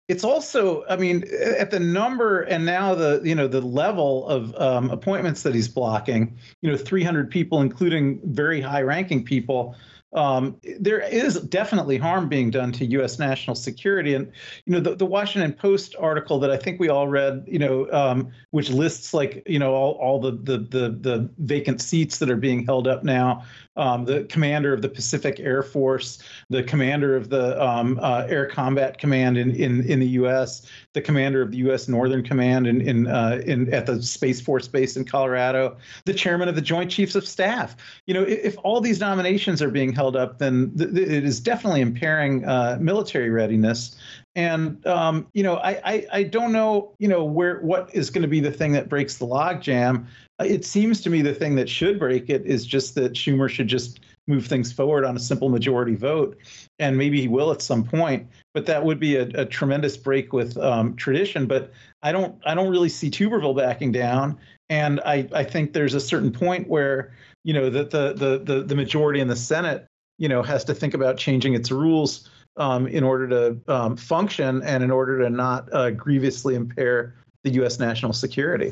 [0.08, 1.24] it's also i mean
[1.58, 5.68] at the number and now the you know the level of um, appointments that he's
[5.68, 9.76] blocking you know 300 people including very high ranking people
[10.14, 13.20] um, there is definitely harm being done to U.S.
[13.20, 14.14] national security.
[14.14, 14.32] And
[14.66, 17.92] you know, the, the Washington Post article that I think we all read, you know,
[17.92, 22.30] um, which lists like you know all, all the, the the the vacant seats that
[22.30, 23.44] are being held up now
[23.76, 28.46] um, the commander of the Pacific Air Force, the commander of the um, uh, Air
[28.46, 31.88] Combat Command in, in, in the U.S., the commander of the U.S.
[31.88, 36.48] Northern Command in, in, uh, in at the Space Force Base in Colorado, the chairman
[36.48, 37.76] of the Joint Chiefs of Staff.
[38.06, 41.24] You know, if, if all these nominations are being held up, then th- th- it
[41.24, 43.96] is definitely impairing uh, military readiness.
[44.36, 48.24] And um, you know, I, I, I don't know, you know, where what is going
[48.24, 50.06] to be the thing that breaks the logjam.
[50.40, 53.68] It seems to me the thing that should break it is just that Schumer should
[53.68, 56.38] just move things forward on a simple majority vote,
[56.80, 58.28] and maybe he will at some point.
[58.54, 61.46] But that would be a, a tremendous break with um, tradition.
[61.46, 64.38] But I don't I don't really see Tuberville backing down,
[64.70, 68.64] and I I think there's a certain point where you know that the the the,
[68.64, 69.88] the majority in the Senate
[70.18, 74.62] you know has to think about changing its rules um, in order to um, function
[74.64, 77.80] and in order to not uh, grievously impair the U.S.
[77.80, 78.72] national security.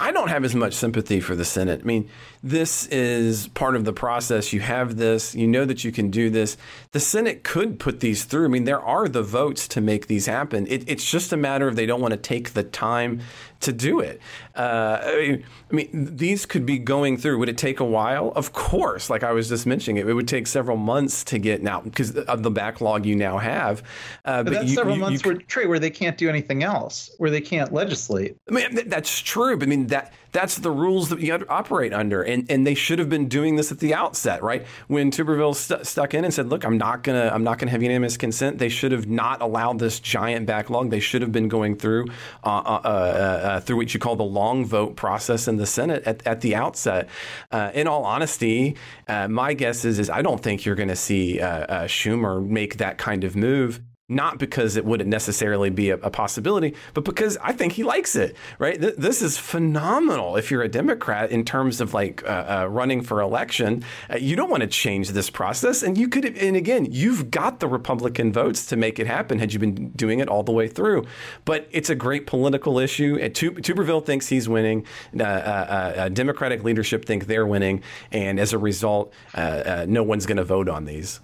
[0.00, 1.82] I don't have as much sympathy for the Senate.
[1.82, 2.08] I mean,
[2.42, 4.50] this is part of the process.
[4.50, 6.56] You have this, you know that you can do this.
[6.92, 8.46] The Senate could put these through.
[8.46, 10.66] I mean, there are the votes to make these happen.
[10.68, 13.20] It, it's just a matter of they don't want to take the time
[13.60, 14.20] to do it.
[14.56, 17.38] Uh, I mean, these could be going through.
[17.38, 18.32] Would it take a while?
[18.34, 19.10] Of course.
[19.10, 22.16] Like I was just mentioning, it, it would take several months to get now because
[22.16, 23.82] of the backlog you now have.
[24.24, 26.62] Uh, but, but, that's you, several you, months you, where, where they can't do anything
[26.62, 28.36] else, where they can't legislate.
[28.48, 29.56] I mean, that's true.
[29.56, 32.98] But I mean, that that's the rules that you operate under, and and they should
[32.98, 34.66] have been doing this at the outset, right?
[34.88, 37.82] When Tuberville st- stuck in and said, "Look, I'm not gonna I'm not gonna have
[37.82, 40.90] unanimous consent," they should have not allowed this giant backlog.
[40.90, 42.06] They should have been going through
[42.44, 46.02] uh, uh, uh, uh, through what you call the long vote process in the Senate
[46.04, 47.08] at, at the outset.
[47.50, 48.76] Uh, in all honesty,
[49.08, 52.98] uh, my guess is is I don't think you're going to see Schumer make that
[52.98, 57.52] kind of move not because it wouldn't necessarily be a, a, possibility, but because I
[57.52, 58.78] think he likes it, right?
[58.78, 63.02] Th- this is phenomenal if you're a Democrat in terms of like uh, uh, running
[63.02, 63.84] for election.
[64.12, 65.82] Uh, you don't want to change this process.
[65.82, 69.52] And you could, and again, you've got the Republican votes to make it happen had
[69.52, 71.06] you been doing it all the way through.
[71.44, 73.18] But it's a great political issue.
[73.18, 74.86] Tuberville thinks he's winning.
[75.18, 77.82] Uh, uh, uh, Democratic leadership think they're winning.
[78.10, 81.20] And as a result, no one's going to vote on these.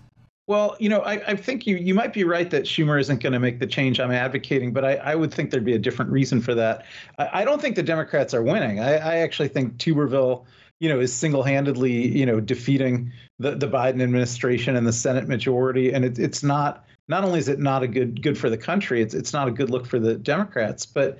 [0.46, 3.32] Well, you know, I, I, think you you might be right that Schumer isn't going
[3.32, 6.12] to make the change I'm advocating, but I, I, would think there'd be a different
[6.12, 6.84] reason for that.
[7.18, 8.78] I, I don't think the Democrats are winning.
[8.78, 10.44] I, actually think Tuberville,
[10.78, 15.92] you know, is single-handedly, you know, defeating the, the Biden administration and the Senate majority,
[15.92, 16.84] and it, it's not.
[17.08, 19.52] Not only is it not a good good for the country, it's it's not a
[19.52, 20.86] good look for the Democrats.
[20.86, 21.18] But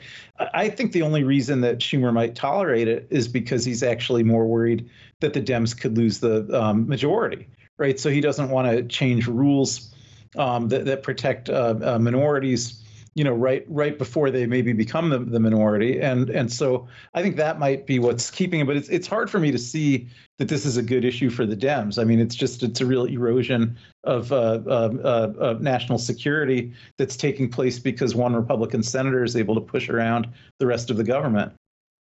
[0.53, 4.47] I think the only reason that Schumer might tolerate it is because he's actually more
[4.47, 7.47] worried that the Dems could lose the um, majority
[7.79, 7.99] right?
[7.99, 9.95] So he doesn't want to change rules
[10.37, 12.83] um, that, that protect uh, uh, minorities,
[13.15, 17.23] you know, right right before they maybe become the, the minority, and and so I
[17.23, 18.67] think that might be what's keeping it.
[18.67, 20.09] But it's it's hard for me to see
[20.39, 21.99] that this is a good issue for the Dems.
[21.99, 27.17] I mean, it's just it's a real erosion of uh, uh, uh, national security that's
[27.17, 31.05] taking place because one Republican senator is able to push around the rest of the
[31.05, 31.55] government.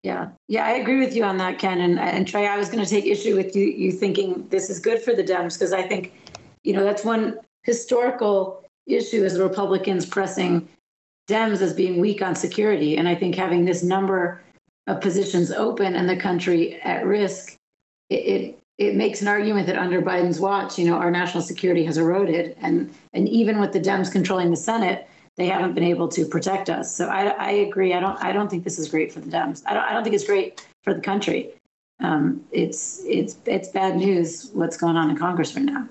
[0.02, 1.80] Yeah, yeah, I agree with you on that, Ken.
[1.80, 4.80] And, and Trey, I was going to take issue with you, you thinking this is
[4.80, 6.12] good for the Dems because I think,
[6.64, 10.68] you know, that's one historical issue is the Republicans pressing
[11.28, 12.96] Dems as being weak on security.
[12.96, 14.42] And I think having this number
[14.88, 17.56] of positions open and the country at risk,
[18.10, 21.84] it, it it makes an argument that under Biden's watch, you know, our national security
[21.84, 25.06] has eroded, and and even with the Dems controlling the Senate,
[25.36, 26.94] they haven't been able to protect us.
[26.94, 27.94] So I, I agree.
[27.94, 29.62] I don't I don't think this is great for the Dems.
[29.66, 31.50] I don't I don't think it's great for the country.
[32.00, 35.88] Um, it's it's it's bad news what's going on in Congress right now.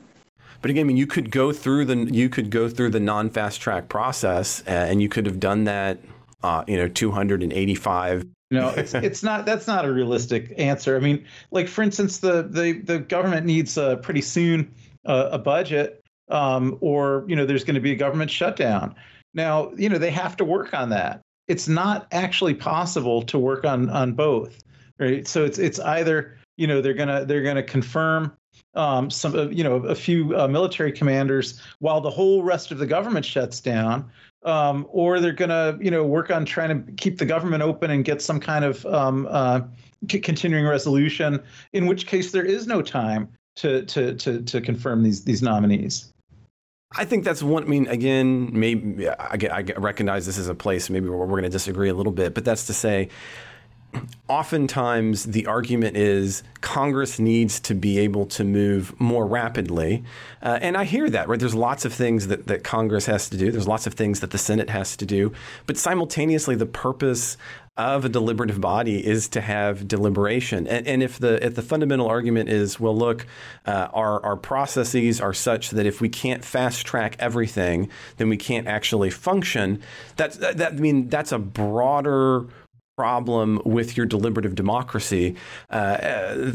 [0.61, 3.61] But again, I mean, you could go through the you could go through the non-fast
[3.61, 5.99] track process, uh, and you could have done that.
[6.43, 9.45] Uh, you know, 285 no, it's it's not.
[9.45, 10.97] That's not a realistic answer.
[10.97, 14.75] I mean, like for instance, the the the government needs uh, pretty soon
[15.05, 18.93] uh, a budget, um, or you know, there's going to be a government shutdown.
[19.33, 21.21] Now, you know, they have to work on that.
[21.47, 24.63] It's not actually possible to work on on both,
[24.99, 25.27] right?
[25.27, 28.31] So it's it's either you know they're gonna they're gonna confirm
[28.75, 32.77] um, some uh, you know a few uh, military commanders while the whole rest of
[32.77, 34.09] the government shuts down,
[34.43, 38.05] um, or they're gonna you know work on trying to keep the government open and
[38.05, 39.61] get some kind of um, uh,
[40.09, 41.41] c- continuing resolution.
[41.73, 43.27] In which case, there is no time
[43.57, 46.13] to to to to confirm these these nominees.
[46.93, 47.63] I think that's one.
[47.63, 51.43] I mean, again, maybe I, I recognize this is a place maybe where we're going
[51.43, 53.07] to disagree a little bit, but that's to say,
[54.27, 60.03] oftentimes the argument is Congress needs to be able to move more rapidly.
[60.41, 61.39] Uh, and I hear that, right?
[61.39, 64.31] There's lots of things that, that Congress has to do, there's lots of things that
[64.31, 65.33] the Senate has to do.
[65.65, 67.35] But simultaneously, the purpose
[67.77, 70.67] of a deliberative body is to have deliberation.
[70.67, 73.25] And, and if the if the fundamental argument is, well, look,
[73.65, 78.37] uh, our our processes are such that if we can't fast track everything, then we
[78.37, 79.81] can't actually function.
[80.17, 82.45] That's that, that I mean that's a broader
[83.01, 85.35] problem with your deliberative democracy.
[85.71, 86.51] Uh,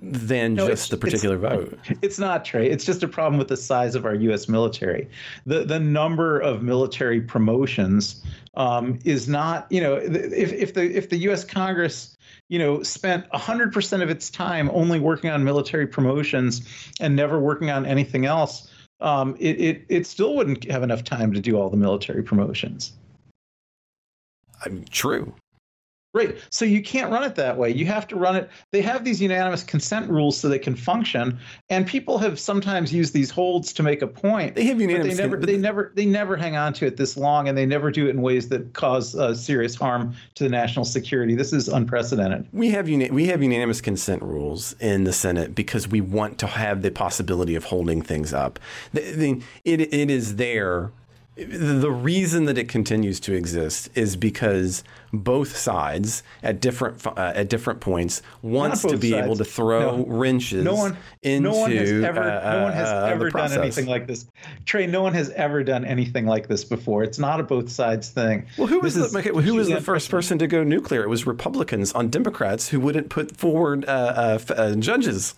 [0.00, 1.76] than no, just the particular vote.
[2.02, 2.70] It's not Trey.
[2.70, 4.48] It's just a problem with the size of our U.S.
[4.48, 5.08] military.
[5.46, 8.22] The the number of military promotions
[8.54, 11.42] um, is not, you know, if, if the if the U.S.
[11.42, 12.16] Congress,
[12.48, 16.62] you know, spent 100% of its time only working on military promotions
[17.00, 18.70] and never working on anything else,
[19.00, 22.92] um, it, it it still wouldn't have enough time to do all the military promotions.
[24.64, 25.34] I'm true.
[26.14, 26.38] Right.
[26.50, 27.70] So you can't run it that way.
[27.70, 28.48] You have to run it.
[28.72, 31.38] They have these unanimous consent rules so they can function.
[31.68, 34.54] And people have sometimes used these holds to make a point.
[34.54, 35.16] They have unanimous.
[35.16, 37.90] They never, they never, they never hang on to it this long, and they never
[37.90, 41.34] do it in ways that cause uh, serious harm to the national security.
[41.34, 42.48] This is unprecedented.
[42.52, 46.46] We have uni- we have unanimous consent rules in the Senate because we want to
[46.46, 48.58] have the possibility of holding things up.
[48.94, 50.90] The, the, it, it is there
[51.38, 54.82] the reason that it continues to exist is because
[55.12, 59.24] both sides at different uh, at different points wants to be sides.
[59.24, 60.06] able to throw no.
[60.06, 63.52] wrenches no one, into no one has ever, uh, no one has uh, ever done
[63.52, 64.26] anything like this.
[64.64, 67.04] Trey, no one has ever done anything like this before.
[67.04, 68.46] It's not a both sides thing.
[68.58, 71.02] Well, who was the, okay, well, who was the first person to go nuclear?
[71.02, 75.34] It was Republicans on Democrats who wouldn't put forward uh, uh, judges.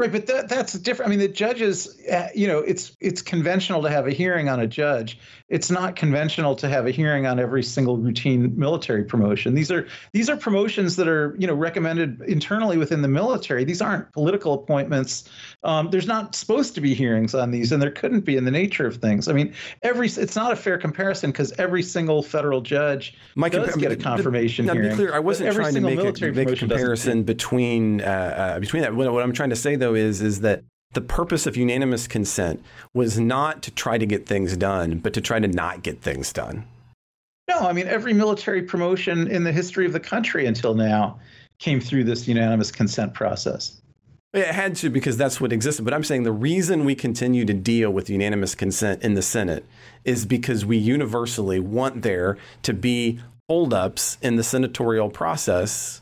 [0.00, 1.08] Right, but that, that's different.
[1.08, 4.58] I mean, the judges, uh, you know, it's it's conventional to have a hearing on
[4.58, 5.18] a judge.
[5.50, 9.52] It's not conventional to have a hearing on every single routine military promotion.
[9.52, 13.64] These are these are promotions that are, you know, recommended internally within the military.
[13.64, 15.28] These aren't political appointments.
[15.64, 18.50] Um, there's not supposed to be hearings on these, and there couldn't be in the
[18.50, 19.28] nature of things.
[19.28, 23.74] I mean, every it's not a fair comparison because every single federal judge My does
[23.74, 24.88] compa- get a confirmation now, hearing.
[24.90, 28.04] Be clear, I wasn't trying to make a, make a comparison between uh,
[28.56, 28.94] uh, between that.
[28.94, 30.62] What, what I'm trying to say though is is that
[30.92, 32.62] the purpose of unanimous consent
[32.94, 36.32] was not to try to get things done, but to try to not get things
[36.32, 36.66] done.
[37.48, 41.18] No, I mean every military promotion in the history of the country until now
[41.58, 43.80] came through this unanimous consent process.
[44.32, 45.84] It had to because that's what existed.
[45.84, 49.64] But I'm saying the reason we continue to deal with unanimous consent in the Senate
[50.04, 53.18] is because we universally want there to be
[53.48, 56.00] holdups in the senatorial process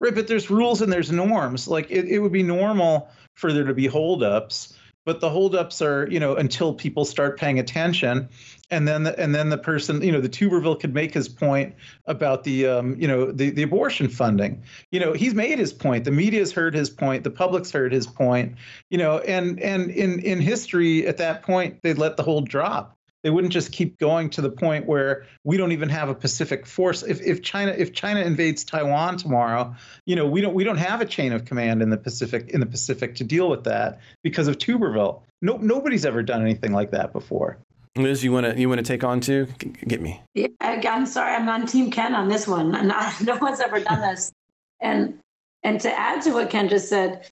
[0.00, 1.68] Right, but there's rules and there's norms.
[1.68, 4.74] Like it, it would be normal for there to be holdups,
[5.04, 8.28] but the holdups are, you know, until people start paying attention,
[8.70, 11.74] and then the, and then the person, you know, the Tuberville could make his point
[12.06, 14.62] about the, um, you know, the the abortion funding.
[14.90, 16.04] You know, he's made his point.
[16.04, 17.24] The media's heard his point.
[17.24, 18.56] The public's heard his point.
[18.88, 22.96] You know, and and in in history, at that point, they'd let the hold drop
[23.22, 26.66] they wouldn't just keep going to the point where we don't even have a Pacific
[26.66, 27.02] force.
[27.02, 29.74] If, if China if China invades Taiwan tomorrow,
[30.06, 32.60] you know we don't we don't have a chain of command in the Pacific in
[32.60, 35.22] the Pacific to deal with that because of Tuberville.
[35.42, 37.58] No nobody's ever done anything like that before.
[37.96, 39.48] Liz, you want to you want to take on too?
[39.86, 40.22] Get me.
[40.34, 42.70] Yeah, I'm sorry, I'm on Team Ken on this one.
[42.86, 44.32] Not, no one's ever done this.
[44.80, 45.18] and
[45.62, 47.28] and to add to what Ken just said,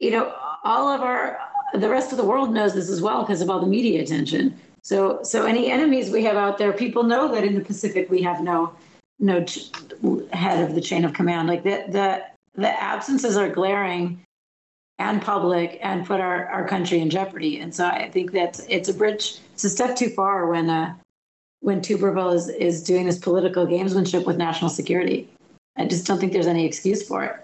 [0.00, 1.38] you know, all of our
[1.74, 4.58] the rest of the world knows this as well because of all the media attention.
[4.82, 8.22] So, so any enemies we have out there, people know that in the Pacific we
[8.22, 8.74] have no
[9.18, 9.70] no ch-
[10.32, 11.48] head of the chain of command.
[11.48, 12.24] Like the the
[12.54, 14.24] the absences are glaring
[14.98, 17.58] and public and put our, our country in jeopardy.
[17.60, 19.38] And so I think that it's a bridge.
[19.54, 20.94] It's a step too far when uh,
[21.60, 25.28] when Tuberville is is doing this political gamesmanship with national security.
[25.76, 27.36] I just don't think there's any excuse for it.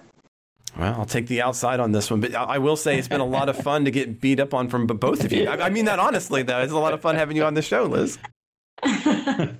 [0.79, 3.27] Well, I'll take the outside on this one, but I will say it's been a
[3.27, 5.49] lot of fun to get beat up on from both of you.
[5.49, 6.61] I, mean that honestly, though.
[6.61, 8.19] It's a lot of fun having you on the show, Liz.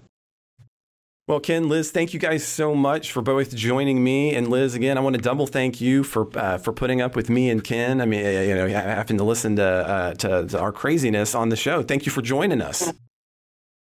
[1.27, 4.35] well, Ken, Liz, thank you guys so much for both joining me.
[4.35, 7.31] And Liz, again, I want to double thank you for uh, for putting up with
[7.31, 8.03] me and Ken.
[8.03, 11.57] I mean, you know, having to listen to, uh, to, to our craziness on the
[11.57, 11.83] show.
[11.83, 12.93] Thank you for joining us.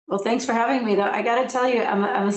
[0.09, 0.97] Well, thanks for having me.
[0.97, 2.33] Though I got to tell you, I'm, I'm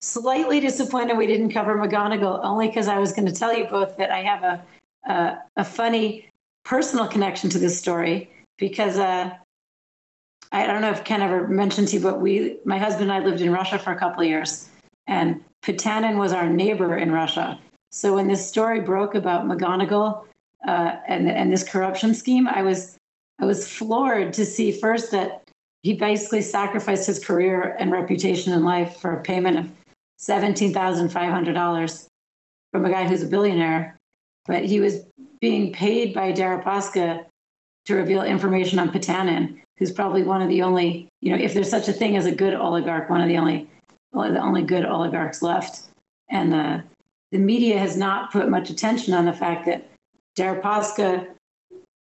[0.00, 3.96] slightly disappointed we didn't cover McGonigal, only because I was going to tell you both
[3.96, 4.64] that I have a
[5.06, 6.30] a, funny
[6.64, 9.30] personal connection to this story because uh,
[10.52, 13.24] I don't know if Ken ever mentioned to you, but we, my husband and I
[13.24, 14.68] lived in Russia for a couple of years,
[15.06, 17.58] and Potanin was our neighbor in Russia.
[17.90, 20.24] So when this story broke about McGonigal
[20.66, 22.98] uh, and and this corruption scheme, I was
[23.38, 25.42] I was floored to see first that
[25.82, 29.70] he basically sacrificed his career and reputation in life for a payment of
[30.20, 32.06] $17,500
[32.72, 33.96] from a guy who's a billionaire,
[34.46, 35.04] but he was
[35.40, 37.24] being paid by Deripaska
[37.86, 41.70] to reveal information on Potanin, who's probably one of the only, you know, if there's
[41.70, 43.68] such a thing as a good oligarch, one of the only,
[44.12, 45.82] well, the only good oligarchs left.
[46.28, 46.80] And uh,
[47.32, 49.88] the media has not put much attention on the fact that
[50.36, 51.26] Deripaska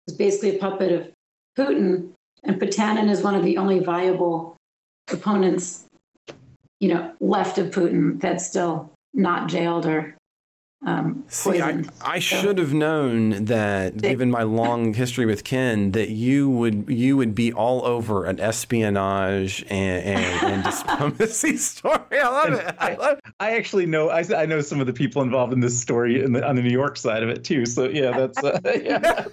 [0.08, 1.12] is basically a puppet of
[1.58, 2.12] Putin,
[2.44, 4.56] and Potanin is one of the only viable
[5.12, 5.85] opponents
[6.80, 10.15] you know, left of Putin that's still not jailed or
[10.86, 11.84] um, See, I.
[12.02, 16.86] I So- should have known that, given my long history with Ken, that you would
[16.88, 22.00] you would be all over an espionage and, and, and diplomacy story.
[22.12, 22.76] I love it.
[22.78, 23.34] I love it.
[23.40, 26.34] I actually know I, I know some of the people involved in this story in
[26.34, 27.66] the, on the New York side of it too.
[27.66, 29.26] So yeah, that's uh, yeah.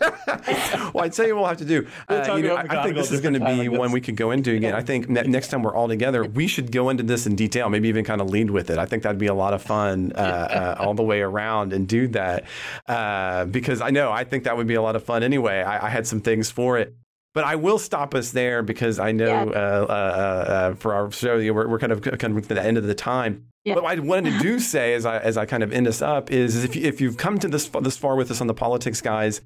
[0.94, 1.86] well, I tell you what we'll have to do.
[2.08, 4.16] We'll Uh, you know, I think this is going to be time, one we could
[4.16, 4.74] go into again.
[4.74, 7.68] I think ne- next time we're all together, we should go into this in detail.
[7.68, 8.78] Maybe even kind of lead with it.
[8.78, 11.41] I think that'd be a lot of fun uh, uh, all the way around
[11.72, 12.44] and do that
[12.88, 15.62] uh, because I know I think that would be a lot of fun anyway.
[15.62, 16.94] I, I had some things for it.
[17.34, 19.58] But I will stop us there because I know Yeah.
[19.58, 22.76] uh, uh, uh, for our show we're, we're kind of kind of at the end
[22.76, 23.46] of the time.
[23.64, 23.74] Yeah.
[23.74, 26.02] But what I wanted to do say as I as I kind of end us
[26.02, 28.54] up is if you, if you've come to this this far with us on the
[28.54, 29.40] politics guys,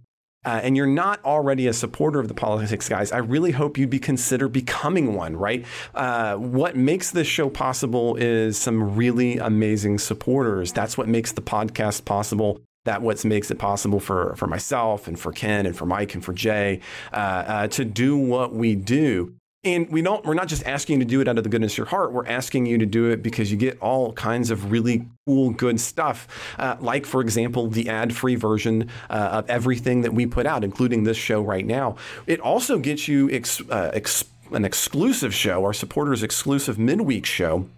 [0.47, 3.91] uh, and you're not already a supporter of the politics guys, I really hope you'd
[3.91, 5.37] be consider becoming one.
[5.37, 5.67] Right?
[5.95, 10.73] Uh, what makes this show possible is some really amazing supporters.
[10.73, 12.61] That's what makes the podcast possible.
[12.85, 16.25] That what makes it possible for for myself and for Ken and for Mike and
[16.25, 16.81] for Jay
[17.13, 19.35] uh, uh, to do what we do.
[19.67, 21.73] And we don't, we're not just asking you to do it out of the goodness
[21.73, 22.13] of your heart.
[22.13, 25.81] We're asking you to do it because you get all kinds of really cool, good
[25.81, 26.29] stuff.
[26.57, 30.63] Uh, like, for example, the ad free version uh, of everything that we put out,
[30.63, 31.97] including this show right now.
[32.29, 37.69] It also gets you ex, uh, ex, an exclusive show, our supporters exclusive midweek show,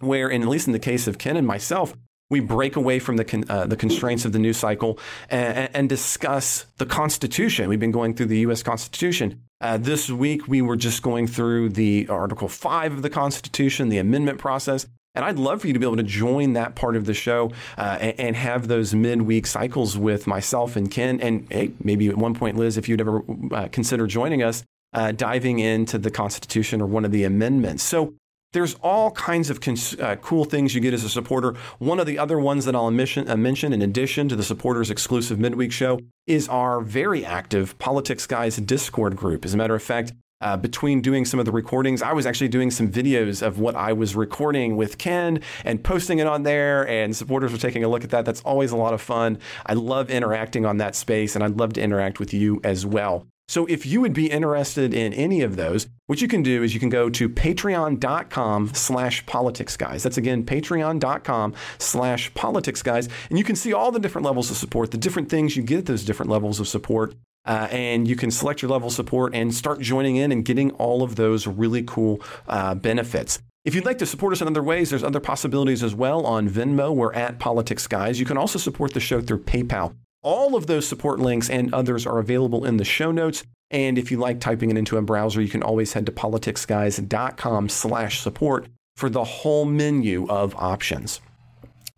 [0.00, 1.94] where, in, at least in the case of Ken and myself,
[2.28, 4.98] we break away from the con, uh, the constraints of the news cycle
[5.30, 7.68] and, and discuss the Constitution.
[7.68, 8.64] We've been going through the U.S.
[8.64, 9.43] Constitution.
[9.60, 13.98] Uh, this week, we were just going through the Article 5 of the Constitution, the
[13.98, 14.86] amendment process.
[15.14, 17.52] And I'd love for you to be able to join that part of the show
[17.78, 21.20] uh, and, and have those midweek cycles with myself and Ken.
[21.20, 25.12] And hey, maybe at one point, Liz, if you'd ever uh, consider joining us, uh,
[25.12, 27.82] diving into the Constitution or one of the amendments.
[27.82, 28.14] So
[28.54, 31.54] there's all kinds of cons- uh, cool things you get as a supporter.
[31.78, 34.90] One of the other ones that I'll mention, uh, mention in addition to the supporters
[34.90, 39.44] exclusive midweek show is our very active Politics Guys Discord group.
[39.44, 42.48] As a matter of fact, uh, between doing some of the recordings, I was actually
[42.48, 46.86] doing some videos of what I was recording with Ken and posting it on there,
[46.88, 48.24] and supporters were taking a look at that.
[48.24, 49.38] That's always a lot of fun.
[49.66, 53.26] I love interacting on that space, and I'd love to interact with you as well.
[53.48, 56.72] So if you would be interested in any of those, what you can do is
[56.72, 60.02] you can go to patreon.com slash politics guys.
[60.02, 63.08] That's again, patreon.com slash politics guys.
[63.28, 65.80] And you can see all the different levels of support, the different things you get
[65.80, 67.14] at those different levels of support.
[67.46, 70.70] Uh, and you can select your level of support and start joining in and getting
[70.72, 73.40] all of those really cool uh, benefits.
[73.64, 76.26] If you'd like to support us in other ways, there's other possibilities as well.
[76.26, 78.20] On Venmo, we're at Politics Guys.
[78.20, 79.94] You can also support the show through PayPal.
[80.24, 83.44] All of those support links and others are available in the show notes.
[83.70, 87.68] And if you like typing it into a browser, you can always head to politicsguys.com
[87.68, 91.20] slash support for the whole menu of options.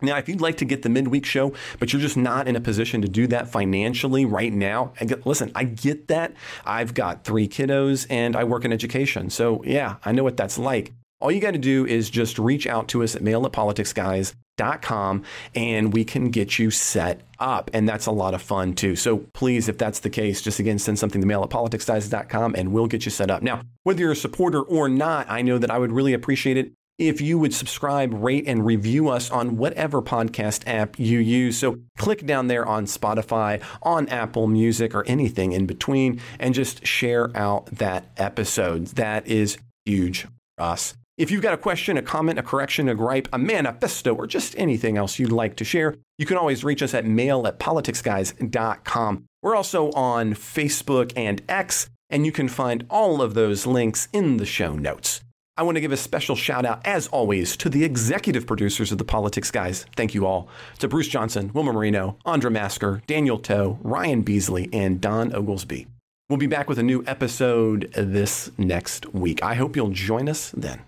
[0.01, 2.61] Now, if you'd like to get the midweek show, but you're just not in a
[2.61, 4.91] position to do that financially right now,
[5.23, 6.33] listen, I get that.
[6.65, 9.29] I've got three kiddos and I work in education.
[9.29, 10.91] So, yeah, I know what that's like.
[11.19, 15.23] All you got to do is just reach out to us at mail at politicsguys.com
[15.55, 17.71] and we can get you set up.
[17.73, 18.95] And that's a lot of fun too.
[18.95, 22.71] So please, if that's the case, just again send something to mail at politicsguys.com and
[22.71, 23.41] we'll get you set up.
[23.41, 26.71] Now, whether you're a supporter or not, I know that I would really appreciate it
[26.99, 31.57] if you would subscribe, rate, and review us on whatever podcast app you use.
[31.57, 36.85] So click down there on Spotify, on Apple Music, or anything in between, and just
[36.85, 38.87] share out that episode.
[38.87, 40.95] That is huge for us.
[41.17, 44.55] If you've got a question, a comment, a correction, a gripe, a manifesto, or just
[44.55, 49.25] anything else you'd like to share, you can always reach us at mail at politicsguys.com.
[49.41, 54.37] We're also on Facebook and X, and you can find all of those links in
[54.37, 55.21] the show notes.
[55.57, 58.99] I want to give a special shout out, as always, to the executive producers of
[58.99, 59.87] the Politics Guys.
[59.95, 60.47] Thank you all.
[60.77, 65.87] To Bruce Johnson, Wilma Marino, Andra Masker, Daniel Toe, Ryan Beasley, and Don Oglesby.
[66.29, 69.41] We'll be back with a new episode this next week.
[69.41, 70.81] I hope you'll join us then.